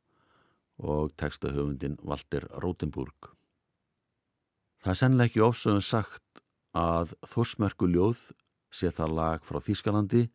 og 0.79 1.11
textahöfundin 1.19 1.99
Walter 2.07 2.47
Rotenburg. 2.63 3.35
Það 4.85 4.91
er 4.93 5.01
sennilega 5.01 5.27
ekki 5.27 5.43
ofsögum 5.43 5.83
sagt 5.83 6.43
að 6.79 7.17
Þorsmerku 7.27 7.91
ljóð 7.91 8.31
sé 8.71 8.91
það 8.95 9.17
lag 9.19 9.43
frá 9.43 9.59
Þískalandi 9.59 10.29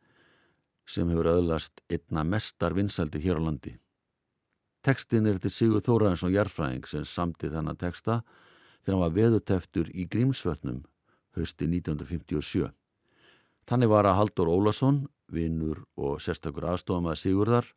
sem 0.85 1.07
hefur 1.07 1.31
öðlast 1.38 1.79
einna 1.88 2.27
mestar 2.27 2.75
vinsældi 2.75 3.23
hér 3.23 3.39
á 3.39 3.47
landi. 3.47 3.77
Tekstin 4.83 5.25
er 5.25 5.39
til 5.39 5.55
Sigur 5.55 5.79
Þóraðinsson 5.88 6.35
Jærfræðing 6.35 6.83
sem 6.88 7.07
samti 7.07 7.47
þennan 7.47 7.79
teksta 7.79 8.25
þegar 8.86 8.95
hann 8.95 9.04
var 9.04 9.15
veðuteftur 9.15 9.89
í 9.91 10.06
Grímsvötnum 10.06 10.84
hausti 11.36 11.67
1957. 11.67 12.69
Þannig 13.65 13.89
var 13.89 14.06
að 14.06 14.19
Haldur 14.19 14.52
Ólason, 14.54 15.06
vinnur 15.34 15.82
og 15.98 16.19
sérstakur 16.21 16.67
aðstofamæða 16.69 17.17
Sigurðar, 17.17 17.71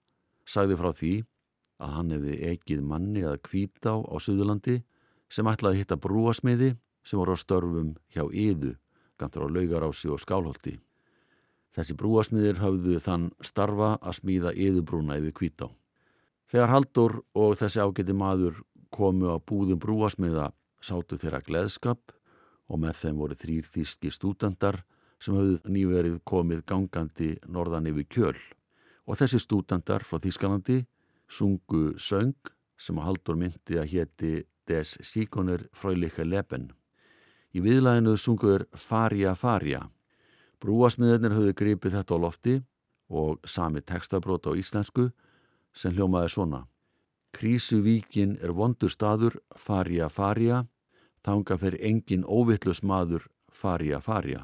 sagði 0.45 0.77
frá 0.77 0.91
því 0.93 1.15
að 1.81 1.95
hann 1.95 2.13
hefði 2.13 2.37
ekið 2.53 2.83
manni 2.85 3.25
að 3.25 3.41
kvítá 3.49 3.95
á 3.97 4.15
Suðurlandi 4.21 4.83
sem 5.33 5.49
ætlaði 5.49 5.79
að 5.79 5.81
hitta 5.81 6.01
brúasmiði 6.03 6.75
sem 7.07 7.21
voru 7.21 7.33
á 7.33 7.39
störfum 7.41 7.95
hjá 8.13 8.27
Íðu, 8.29 8.75
gantur 9.17 9.49
á 9.49 9.49
Laugarási 9.49 10.13
og 10.13 10.21
Skálholti. 10.21 10.77
Þessi 11.73 11.97
brúasmiðir 11.97 12.61
hafðu 12.61 12.99
þann 13.01 13.31
starfa 13.45 13.97
að 14.03 14.19
smíða 14.21 14.53
Íðubrúna 14.53 15.17
yfir 15.21 15.37
kvítá. 15.41 15.69
Þegar 16.49 16.73
Haldur 16.73 17.19
og 17.37 17.57
þessi 17.61 17.81
ágæti 17.81 18.17
maður 18.17 18.61
komu 18.93 19.33
á 19.33 19.37
búðum 19.41 19.81
brúasmiða 19.81 20.51
sátu 20.81 21.19
þeirra 21.19 21.41
gleðskap 21.45 22.13
og 22.69 22.81
með 22.83 23.01
þeim 23.01 23.19
voru 23.23 23.37
þrýr 23.39 23.67
þíski 23.73 24.13
stúdendar 24.13 24.83
sem 25.23 25.35
höfðu 25.35 25.73
nýverið 25.73 26.21
komið 26.29 26.63
gangandi 26.69 27.33
norðan 27.51 27.89
yfir 27.91 28.07
kjöl. 28.15 28.39
Og 29.09 29.19
þessi 29.19 29.41
stúdendar 29.43 30.05
frá 30.07 30.21
Þískalandi 30.23 30.83
sungu 31.29 31.97
söng 31.99 32.37
sem 32.79 32.99
að 33.01 33.09
Haldur 33.09 33.39
myndi 33.41 33.79
að 33.81 33.91
héti 33.93 34.33
Des 34.69 34.97
Sikoner 35.03 35.65
Frölicha 35.73 36.25
Leben. 36.25 36.69
Í 37.57 37.63
viðlæðinu 37.65 38.17
sunguður 38.21 38.67
Farja 38.77 39.33
Farja. 39.35 39.87
Brúasmiðirnir 40.61 41.35
höfðu 41.35 41.55
gripið 41.57 41.97
þetta 41.97 42.19
á 42.19 42.23
lofti 42.23 42.57
og 43.09 43.41
sami 43.49 43.81
textabrót 43.81 44.47
á 44.47 44.53
íslensku 44.53 45.09
sem 45.73 45.95
hljómaði 45.97 46.35
svona. 46.35 46.67
Krísuvíkin 47.39 48.35
er 48.43 48.51
vondur 48.51 48.91
staður, 48.91 49.37
farja, 49.55 50.09
farja, 50.11 50.65
þanga 51.23 51.59
fyrir 51.61 51.85
engin 51.87 52.25
óvittlus 52.27 52.81
maður, 52.83 53.29
farja, 53.55 54.01
farja. 54.03 54.41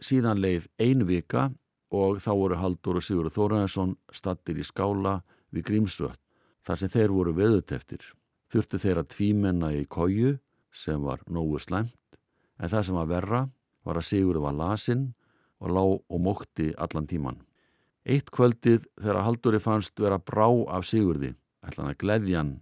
Síðan 0.00 0.40
leið 0.40 0.70
ein 0.80 1.04
vika 1.04 1.50
og 1.92 2.22
þá 2.24 2.30
voru 2.32 2.56
Haldur 2.56 3.00
og 3.02 3.04
Sigur 3.04 3.28
Þóraðarsson 3.28 3.98
stattir 4.16 4.56
í 4.56 4.64
skála 4.64 5.18
við 5.52 5.66
Grímsvött, 5.68 6.20
þar 6.64 6.80
sem 6.80 6.92
þeir 6.94 7.12
voru 7.12 7.36
veðuteftir. 7.36 8.00
Þurftu 8.48 8.80
þeir 8.80 9.02
að 9.02 9.10
tvímenna 9.12 9.72
í 9.76 9.84
kóju 9.84 10.38
sem 10.72 11.04
var 11.04 11.20
nógu 11.28 11.60
slæmt, 11.60 12.16
en 12.56 12.72
það 12.72 12.88
sem 12.88 12.96
var 12.96 13.12
verra 13.12 13.42
var 13.84 14.00
að 14.00 14.08
Sigur 14.08 14.40
var 14.40 14.56
lasinn 14.56 15.10
og 15.60 15.68
lá 15.68 15.84
og 15.84 16.24
mókti 16.24 16.72
allan 16.80 17.10
tíman. 17.10 17.44
Eitt 18.08 18.32
kvöldið 18.32 18.88
þegar 18.96 19.24
Halduri 19.28 19.60
fannst 19.60 20.00
vera 20.00 20.16
brá 20.18 20.48
af 20.72 20.88
Sigurði, 20.88 21.34
ætlan 21.66 21.90
að 21.92 21.98
gleðjan 22.02 22.52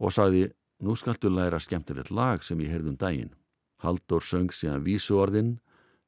og 0.00 0.14
sagði, 0.14 0.48
nú 0.80 0.96
skaltu 0.96 1.30
læra 1.30 1.60
skemmtilegt 1.60 2.10
lag 2.10 2.44
sem 2.44 2.60
ég 2.64 2.72
heyrðum 2.72 2.96
daginn. 3.00 3.34
Haldur 3.80 4.24
söng 4.24 4.52
síðan 4.52 4.84
vísuorðin 4.84 5.58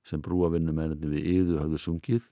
sem 0.04 0.22
brúavinnumennir 0.22 1.10
við 1.12 1.28
yðu 1.36 1.60
hafðu 1.60 1.80
sungið. 1.80 2.24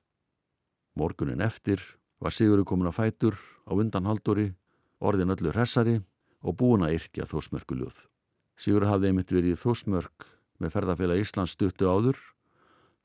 Morgunin 0.99 1.44
eftir 1.44 1.83
var 2.20 2.35
Sigurði 2.35 2.66
komin 2.68 2.90
á 2.90 2.94
fætur 2.94 3.37
á 3.64 3.73
undan 3.73 4.09
Halduri, 4.09 4.51
orðin 5.01 5.33
öllu 5.33 5.53
hressari 5.55 6.01
og 6.42 6.57
búin 6.61 6.85
að 6.85 6.99
yrkja 6.99 7.29
þósmörkuljóð. 7.31 8.07
Sigurði 8.61 8.90
hafði 8.90 9.11
einmitt 9.12 9.33
verið 9.33 9.61
þósmörk 9.61 10.29
með 10.61 10.75
ferðarfélag 10.75 11.23
Íslands 11.23 11.55
stuttu 11.57 11.88
áður 11.88 12.18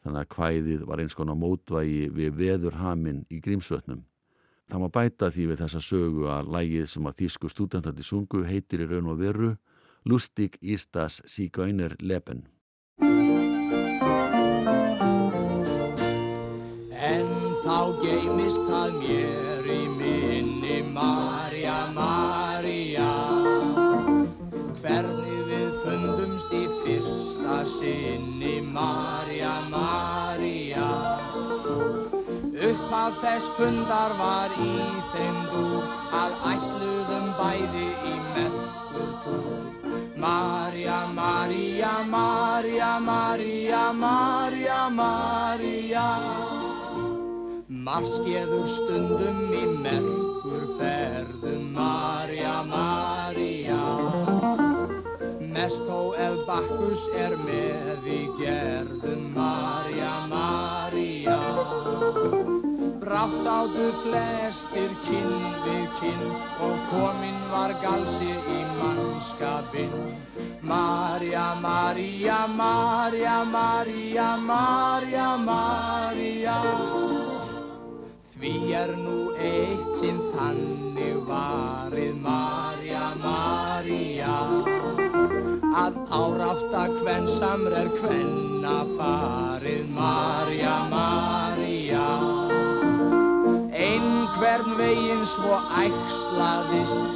þannig 0.04 0.22
að 0.22 0.32
kvæðið 0.36 0.84
var 0.90 1.02
eins 1.02 1.16
konar 1.18 1.40
mótvægi 1.40 2.10
við 2.14 2.36
veðurhamin 2.42 3.24
í 3.32 3.40
Grímsvötnum. 3.42 4.04
Það 4.66 4.82
má 4.82 4.90
bæta 4.90 5.30
því 5.30 5.44
við 5.52 5.60
þessa 5.62 5.82
sögu 5.84 6.26
að 6.34 6.48
lægið 6.56 6.88
sem 6.90 7.06
að 7.06 7.18
þýsku 7.22 7.50
stúdentandi 7.54 8.06
sungu 8.06 8.42
heitir 8.48 8.82
í 8.82 8.90
raun 8.90 9.12
og 9.14 9.20
veru 9.22 9.52
Lustig 10.10 10.58
Ístas 10.62 11.22
Sigauner 11.30 11.96
Leben. 12.02 12.44
En 16.96 17.30
þá 17.62 17.78
geymist 18.02 18.66
það 18.66 18.98
mér 19.04 19.70
í 19.70 19.80
minni 20.00 20.80
Marja, 20.94 21.78
Marja 21.94 23.12
Hvernig 24.82 25.46
við 25.52 25.80
fundumst 25.84 26.58
í 26.58 26.66
fyrsta 26.82 27.62
sinni 27.70 28.58
Marja, 28.74 29.56
Marja 29.70 30.90
Uppaf 32.66 33.20
þess 33.22 33.46
fundar 33.60 34.14
var 34.18 34.54
í 34.58 34.72
þeim 35.12 35.36
dúr 35.52 35.84
að 36.18 36.32
ætluðum 36.50 37.28
bæði 37.38 37.90
í 38.10 38.14
merkur 38.34 39.12
túr 39.26 40.16
Marja, 40.24 40.96
Marja, 41.14 41.92
Marja, 42.10 42.88
Marja, 43.06 43.82
Marja, 44.00 44.80
Marja 44.98 46.08
Marskeður 47.86 48.66
stundum 48.78 49.54
í 49.54 49.64
merkur 49.86 50.66
ferðum 50.80 51.70
Marja, 51.78 52.56
Marja 52.72 53.84
Mest 55.54 55.86
þó 55.86 56.18
ef 56.18 56.42
Bakkus 56.50 57.06
er 57.28 57.38
með 57.46 58.10
í 58.10 58.24
gerðum 58.42 59.30
Marja, 59.38 60.16
Marja 60.34 60.85
Brátt 63.06 63.36
sátu 63.44 63.86
flestir 64.02 64.90
kinn 65.06 65.44
við 65.64 65.84
kinn 66.00 66.24
og 66.66 66.74
kominn 66.90 67.38
var 67.52 67.72
galsi 67.84 68.28
í 68.28 68.62
mannskapinn. 68.80 69.94
Marja, 70.66 71.46
Marja, 71.62 72.40
Marja, 72.48 73.36
Marja, 73.46 74.30
Marja, 74.38 75.28
Marja. 75.38 76.58
Því 78.34 78.56
er 78.82 78.92
nú 78.98 79.20
eitt 79.38 79.94
sinn 79.96 80.20
þannig 80.34 81.22
varið 81.30 82.20
Marja, 82.26 83.08
Marja. 83.22 84.36
Að 85.86 86.02
árátta 86.10 86.88
hvern 86.98 87.30
samr 87.30 87.80
er 87.86 87.94
hvenna 88.02 88.80
farið 88.98 89.90
Marja, 89.94 90.78
Marja. 90.90 91.45
Einhvern 94.36 94.74
veginn 94.76 95.22
svo 95.24 95.56
æxlaðist 95.80 97.14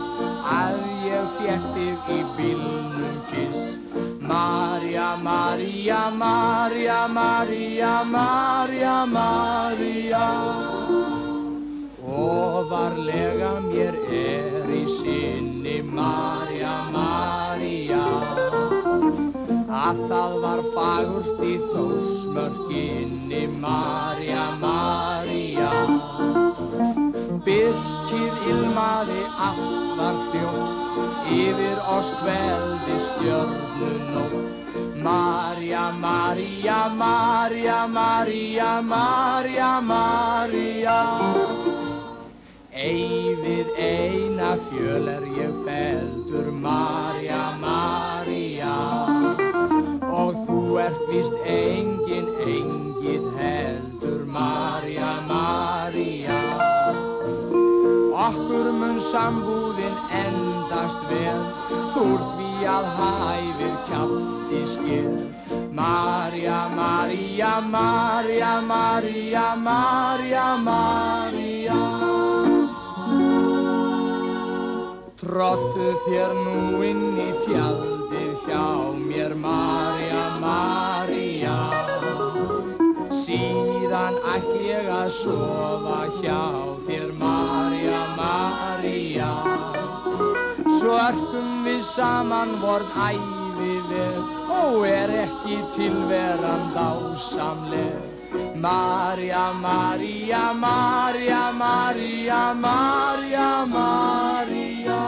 að 0.48 0.78
ég 1.04 1.26
fekk 1.36 1.66
þig 1.76 2.12
í 2.16 2.20
bílnum 2.38 3.18
kist. 3.28 3.92
Marja, 4.24 5.18
Marja, 5.20 6.00
Marja, 6.16 7.00
Marja, 7.12 7.92
Marja, 8.08 8.94
Marja. 9.12 10.30
Ofarlega 12.00 13.52
mér 13.68 14.00
er 14.16 14.72
í 14.80 14.86
sinni 14.88 15.82
Marja, 15.84 16.76
Marja. 16.96 18.06
að 19.68 20.06
það 20.08 20.40
var 20.46 20.64
fagurt 20.72 21.44
í 21.44 21.58
þósmörkinni 21.74 23.44
Marja, 23.60 24.54
Marja. 24.64 26.49
Byrkið 27.46 28.42
ilmaði 28.52 29.22
allt 29.40 29.92
var 29.96 30.18
hljótt, 30.32 31.28
yfir 31.32 31.80
oss 31.88 32.10
kveldi 32.20 32.98
stjörnunótt. 33.00 34.50
Marja, 35.04 35.86
Marja, 35.92 36.80
Marja, 36.98 37.78
Marja, 37.88 38.82
Marja, 38.82 39.70
Marja. 39.80 41.00
Ei 42.74 43.36
við 43.40 43.72
eina 43.80 44.58
fjöl 44.68 45.08
er 45.08 45.24
ég 45.40 45.56
feldur, 45.64 46.52
Marja, 46.52 47.44
Marja. 47.64 48.76
Og 50.12 50.44
þú 50.44 50.62
ert 50.84 51.04
víst 51.14 51.40
engin, 51.48 52.28
engið 52.44 53.32
heldur, 53.40 54.26
Marja, 54.28 55.14
Marja. 55.24 55.39
Okkur 58.30 58.68
mun 58.78 59.00
sambúðin 59.02 59.96
endast 60.14 61.02
vel, 61.10 61.40
úr 61.98 62.22
því 62.36 62.50
að 62.70 62.90
hæfir 62.98 63.76
kjátti 63.88 64.62
skil. 64.70 65.14
Marja, 65.74 66.60
Marja, 66.76 67.62
Marja, 67.62 68.52
Marja, 68.62 69.46
Marja, 69.56 70.46
Marja. 70.68 71.82
Trottu 75.24 75.90
þér 76.06 76.38
nú 76.44 76.84
inn 76.86 77.04
í 77.22 77.30
tjaldið 77.48 78.46
hjá 78.46 78.68
mér, 79.08 79.34
Marja, 79.40 80.24
Marja. 80.44 81.58
Síðan 83.10 84.20
ætti 84.36 84.68
ég 84.70 84.90
að 85.00 85.10
sofa 85.18 86.02
hjá 86.20 86.42
þér, 86.88 87.14
Marja, 87.22 87.79
Svo 90.80 90.94
örkum 90.96 91.66
við 91.66 91.82
saman 91.84 92.54
vorn 92.62 92.86
æfi 93.04 93.72
við 93.90 94.20
og 94.56 94.86
er 94.88 95.12
ekki 95.26 95.58
tilveran 95.76 96.70
dásamleg. 96.72 97.98
Marja, 98.64 99.42
Marja, 99.60 100.46
Marja, 100.56 101.42
Marja, 101.60 102.40
Marja, 102.64 103.50
Marja. 103.74 105.02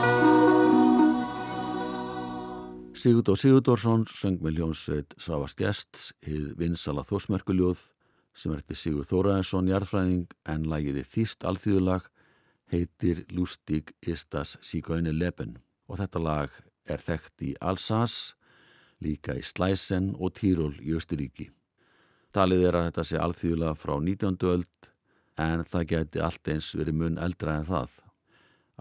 Sigurd 2.92 3.32
og 3.32 3.40
Sigurdorsson 3.40 4.04
söng 4.12 4.44
með 4.44 4.60
hljómsveit 4.60 5.16
Svavast 5.16 5.56
Gests 5.56 6.10
hið 6.28 6.52
vinsala 6.60 7.00
þósmerkuljóð 7.08 7.88
sem 8.36 8.52
er 8.52 8.60
eftir 8.60 8.76
Sigur 8.76 9.08
Þóraðinsson 9.08 9.72
jarðfræðing 9.72 10.28
en 10.52 10.68
lagiði 10.68 11.08
Þýst 11.16 11.48
alþýðulag 11.48 12.11
heitir 12.72 13.26
Lustig 13.30 13.92
Istas 14.00 14.56
Sigöini 14.64 15.12
Leben 15.12 15.58
og 15.88 16.00
þetta 16.00 16.22
lag 16.22 16.54
er 16.88 17.02
þekkt 17.02 17.44
í 17.44 17.50
Alsace, 17.60 18.34
líka 19.02 19.36
í 19.36 19.42
Slæsen 19.44 20.12
og 20.18 20.32
Týról 20.38 20.74
í 20.80 20.94
Östuríki. 20.96 21.50
Talið 22.32 22.68
er 22.68 22.78
að 22.78 22.86
þetta 22.88 23.04
sé 23.04 23.20
alþýðulega 23.20 23.76
frá 23.76 23.94
19. 24.00 24.38
öld 24.48 24.92
en 25.42 25.64
það 25.68 25.88
geti 25.92 26.22
allt 26.24 26.48
eins 26.48 26.70
verið 26.78 26.98
mun 27.00 27.20
eldra 27.20 27.58
en 27.60 27.68
það. 27.68 27.98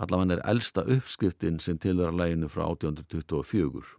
Allavega 0.01 0.37
er 0.37 0.45
elsta 0.53 0.85
uppskriftin 0.87 1.59
sem 1.59 1.77
tilvera 1.77 2.15
læginu 2.15 2.47
frá 2.49 2.63
1824 2.69 3.97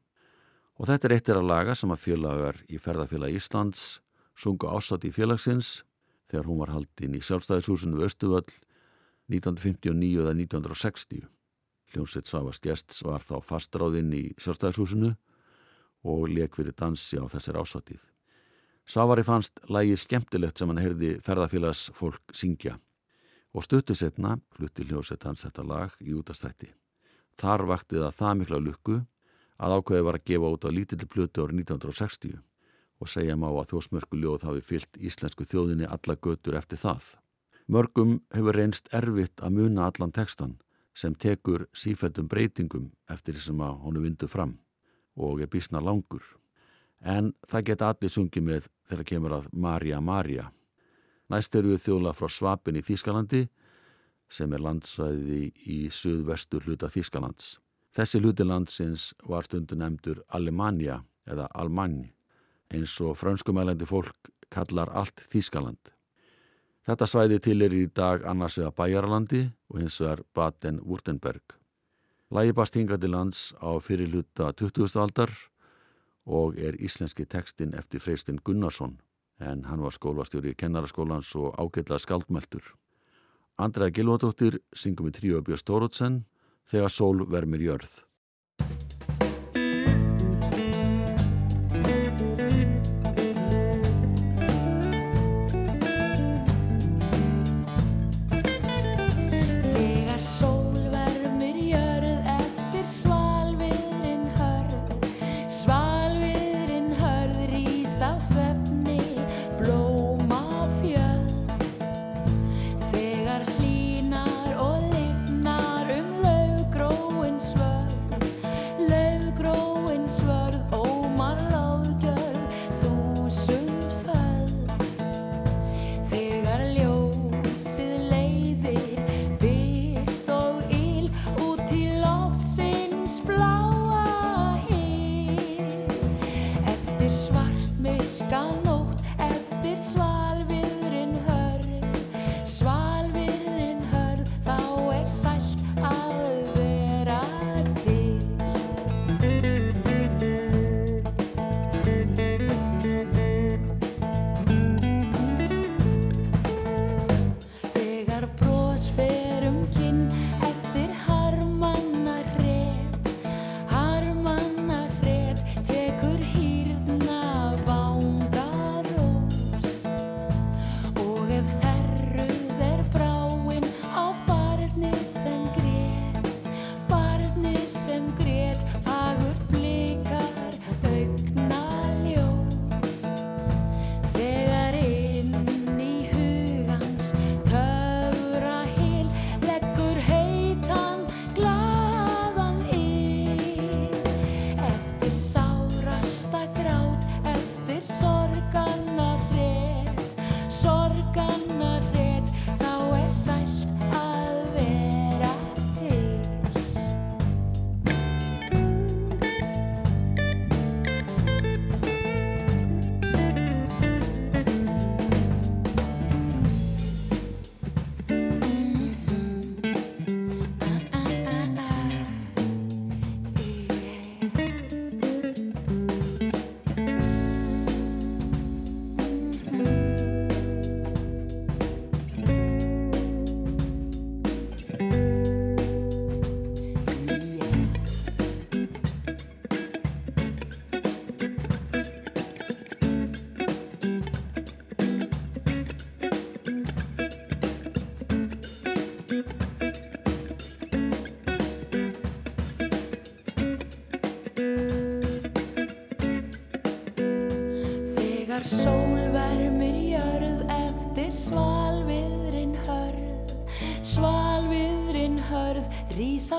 og 0.80 0.88
þetta 0.88 1.08
er 1.08 1.14
eittir 1.18 1.38
að 1.38 1.50
laga 1.50 1.74
sem 1.78 1.92
að 1.92 2.00
félagar 2.06 2.56
í 2.66 2.80
ferðarfélag 2.80 3.36
Íslands 3.36 4.00
sungu 4.34 4.70
ásatt 4.72 5.04
í 5.04 5.12
félagsins 5.12 5.82
þegar 6.32 6.48
hún 6.48 6.62
var 6.62 6.72
haldinn 6.72 7.18
í 7.18 7.20
sjálfstæðishúsinu 7.22 8.00
Östuvöll 8.06 8.48
1959 9.32 10.22
eða 10.22 10.34
1960. 10.36 11.26
Hljómsveit 11.92 12.28
Svavast 12.28 12.64
Gjests 12.64 13.02
var 13.04 13.24
þá 13.24 13.36
fastráðinn 13.44 14.12
í 14.16 14.24
sjálfstæðishúsinu 14.40 15.12
og 16.08 16.28
leik 16.32 16.56
fyrir 16.56 16.76
dansi 16.76 17.20
á 17.20 17.24
þessar 17.30 17.60
ásatið. 17.62 18.00
Svavari 18.88 19.22
fannst 19.22 19.60
lægi 19.70 19.96
skemmtilegt 20.00 20.58
sem 20.58 20.70
hann 20.70 20.82
heyrði 20.82 21.14
ferðarfélags 21.22 21.90
fólk 21.94 22.34
syngja 22.34 22.78
og 23.52 23.66
stuttu 23.66 23.94
setna 23.94 24.38
flutti 24.56 24.86
hljómsveit 24.88 25.26
hans 25.28 25.44
þetta 25.46 25.64
lag 25.68 25.94
í 26.00 26.16
útastætti. 26.16 26.72
Þar 27.38 27.66
vakti 27.70 28.00
það 28.00 28.16
það 28.18 28.38
mikla 28.40 28.60
lukku 28.62 28.96
að 29.62 29.76
ákveði 29.78 30.06
var 30.08 30.18
að 30.18 30.26
gefa 30.30 30.52
út 30.56 30.66
á 30.66 30.70
lítilli 30.74 31.08
plötu 31.08 31.44
árið 31.44 31.62
1960 31.62 32.38
og 33.02 33.10
segja 33.10 33.36
má 33.38 33.48
að 33.50 33.68
þjósmörku 33.72 34.18
ljóð 34.18 34.46
hafi 34.48 34.64
fyllt 34.66 34.98
íslensku 34.98 35.46
þjóðinni 35.46 35.88
alla 35.90 36.16
götur 36.16 36.58
eftir 36.58 36.80
það. 36.82 37.21
Mörgum 37.66 38.20
hefur 38.34 38.56
reynst 38.56 38.88
erfitt 38.94 39.42
að 39.42 39.58
muna 39.58 39.86
allan 39.86 40.12
tekstan 40.12 40.56
sem 40.94 41.14
tekur 41.14 41.68
sífættum 41.72 42.28
breytingum 42.28 42.90
eftir 43.10 43.36
því 43.36 43.44
sem 43.46 43.62
að 43.62 43.78
honu 43.84 44.02
vindu 44.02 44.28
fram 44.28 44.58
og 45.16 45.40
er 45.40 45.50
bísna 45.52 45.80
langur. 45.80 46.22
En 47.00 47.32
það 47.48 47.66
geta 47.68 47.88
allir 47.92 48.12
sungið 48.12 48.46
með 48.46 48.68
þegar 48.90 49.08
kemur 49.08 49.36
að 49.38 49.48
Marja 49.52 50.00
Marja. 50.00 50.50
Næst 51.30 51.54
eru 51.56 51.72
við 51.72 51.84
þjóla 51.86 52.12
frá 52.14 52.28
Svapin 52.28 52.78
í 52.78 52.84
Þískalandi 52.84 53.46
sem 54.32 54.52
er 54.52 54.64
landsvæði 54.64 55.42
í 55.68 55.78
suðvestur 55.92 56.66
hluta 56.66 56.90
Þískalands. 56.92 57.58
Þessi 57.92 58.20
hluti 58.22 58.44
landsins 58.46 59.10
var 59.28 59.44
stundu 59.44 59.76
nefndur 59.76 60.22
Alemania 60.28 61.02
eða 61.28 61.48
Almanj 61.54 62.10
eins 62.72 62.94
og 63.04 63.18
franskumælandi 63.20 63.86
fólk 63.88 64.32
kallar 64.52 64.92
allt 64.96 65.24
Þískaland. 65.32 65.92
Þetta 66.82 67.06
svæði 67.06 67.36
til 67.38 67.62
er 67.62 67.74
í 67.78 67.84
dag 67.94 68.24
annars 68.26 68.56
vegar 68.58 68.72
Bæjarlandi 68.74 69.44
og 69.70 69.78
hins 69.78 70.00
vegar 70.02 70.24
Baden-Württemberg. 70.34 71.54
Lægi 72.34 72.54
bast 72.58 72.74
hinga 72.74 72.96
til 72.98 73.12
lands 73.14 73.52
á 73.62 73.70
fyrir 73.78 74.10
hluta 74.10 74.50
20. 74.50 74.90
aldar 74.98 75.30
og 76.26 76.58
er 76.58 76.74
íslenski 76.82 77.28
tekstinn 77.30 77.76
eftir 77.78 78.02
Freistinn 78.02 78.42
Gunnarsson 78.42 78.96
en 79.38 79.62
hann 79.70 79.82
var 79.82 79.94
skólastjóri 79.94 80.56
í 80.56 80.58
kennaraskólans 80.58 81.30
og 81.38 81.54
ágætla 81.54 82.00
skaldmeltur. 82.02 82.64
Andræða 83.62 83.94
Gilvardóttir 84.00 84.58
syngum 84.74 85.10
við 85.10 85.20
tríu 85.20 85.42
Björn 85.46 85.62
Stórótsen 85.62 86.22
þegar 86.66 86.90
sól 86.90 87.22
vermir 87.30 87.62
jörð. 87.62 88.02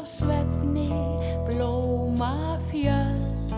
Af 0.03 0.09
svefni 0.09 0.91
blóma 1.47 2.59
fjöld 2.67 3.53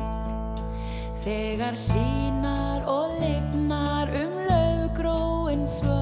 Þegar 1.25 1.73
hlínar 1.87 2.85
og 2.85 3.17
lignar 3.21 4.13
um 4.13 4.33
laugróin 4.49 5.65
svörð 5.67 5.94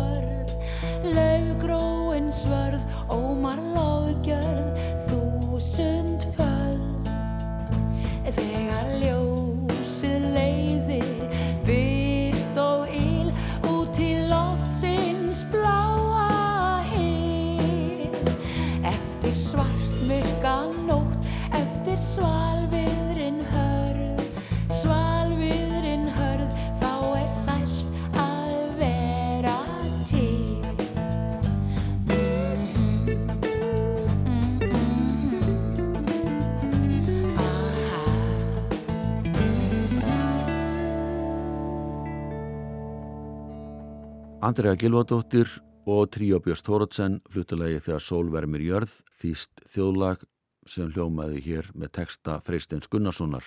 Andrea 44.43 44.75
Gilvadóttir 44.75 45.47
og 45.87 46.09
Tríó 46.11 46.41
Björns 46.43 46.65
Tóratsen 46.67 47.13
flutulegi 47.31 47.77
þegar 47.85 48.01
sól 48.03 48.27
vermir 48.33 48.59
jörð 48.65 48.91
þýst 49.15 49.61
þjóðlag 49.71 50.25
sem 50.67 50.89
hljómaði 50.91 51.39
hér 51.45 51.69
með 51.71 51.93
texta 51.95 52.41
Freysteins 52.43 52.89
Gunnarssonar 52.91 53.45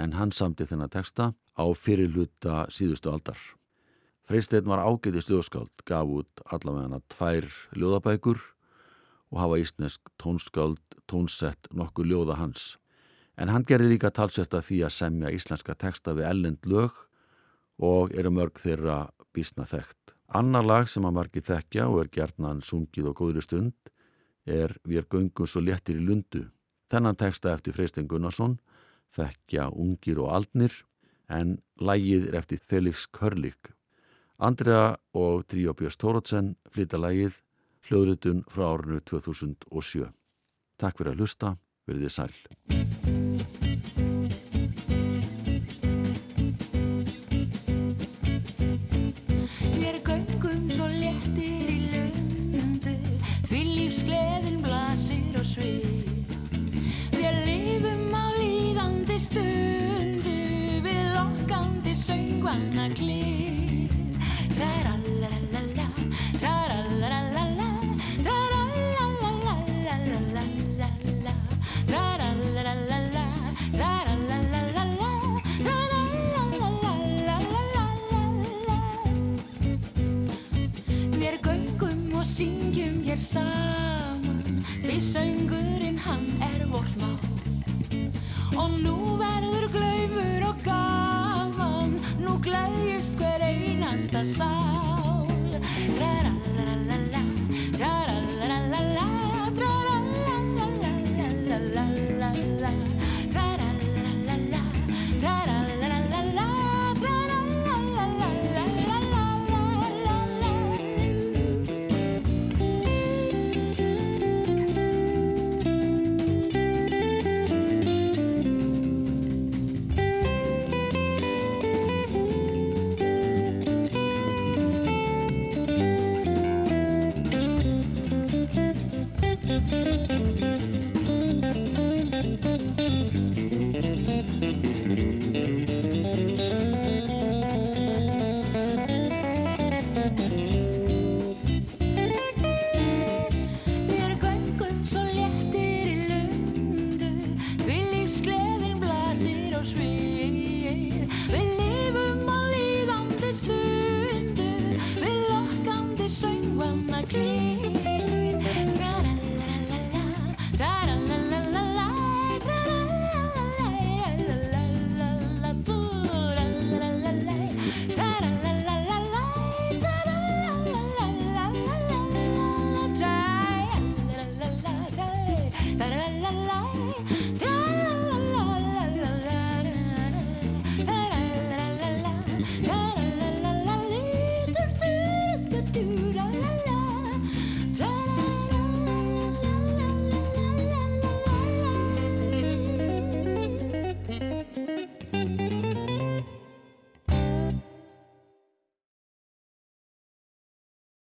en 0.00 0.14
hann 0.16 0.32
samti 0.32 0.64
þennan 0.70 0.92
texta 0.94 1.26
á 1.36 1.64
fyrirluta 1.76 2.62
síðustu 2.72 3.12
aldar. 3.12 3.36
Freystein 4.24 4.64
var 4.64 4.80
ágætist 4.88 5.28
ljóðskáld, 5.28 5.74
gaf 5.84 6.08
út 6.08 6.44
allavega 6.48 7.02
tvær 7.12 7.50
ljóðabækur 7.76 8.40
og 8.40 9.42
hafa 9.42 9.58
ísnesk 9.60 10.14
tónskáld 10.16 10.80
tónsett 11.04 11.68
nokkur 11.76 12.08
ljóða 12.08 12.38
hans. 12.40 12.78
En 13.36 13.52
hann 13.52 13.68
gerði 13.68 13.92
líka 13.92 14.08
talsett 14.08 14.56
að 14.56 14.64
því 14.70 14.80
að 14.88 14.96
semja 14.96 15.34
íslenska 15.36 15.76
texta 15.76 16.16
við 16.16 16.30
ellend 16.30 16.64
lög 16.64 17.04
og 17.84 18.16
eru 18.16 18.32
mörg 18.32 18.56
þeirra 18.64 19.10
bísna 19.34 19.66
þekkt. 19.68 20.14
Annar 20.34 20.64
lag 20.64 20.88
sem 20.90 21.04
að 21.04 21.16
margir 21.18 21.44
þekkja 21.46 21.88
og 21.90 22.00
er 22.04 22.10
gjarnan 22.14 22.62
sungið 22.64 23.10
og 23.10 23.18
góðri 23.20 23.44
stund 23.44 23.74
er 24.44 24.76
Við 24.84 25.08
göngum 25.08 25.48
svo 25.48 25.62
léttir 25.64 25.96
í 25.96 26.04
lundu. 26.04 26.50
Þennan 26.92 27.16
texta 27.16 27.54
eftir 27.54 27.72
Freystein 27.76 28.08
Gunnarsson 28.08 28.58
þekkja 29.14 29.70
ungir 29.72 30.20
og 30.20 30.32
aldnir 30.36 30.74
en 31.32 31.58
lagið 31.80 32.28
er 32.28 32.40
eftir 32.42 32.60
Felix 32.60 33.06
Körlik. 33.08 33.72
Andrea 34.38 34.96
og 35.14 35.46
Tríó 35.48 35.74
Björns 35.74 35.96
Tórótsen 35.96 36.54
flytta 36.70 37.00
lagið 37.00 37.40
hljóðritun 37.88 38.44
frá 38.50 38.68
árinu 38.74 39.00
2007. 39.00 40.10
Takk 40.80 40.98
fyrir 40.98 41.14
að 41.14 41.22
hlusta, 41.22 41.54
verðið 41.88 42.16
sæl. 42.18 42.83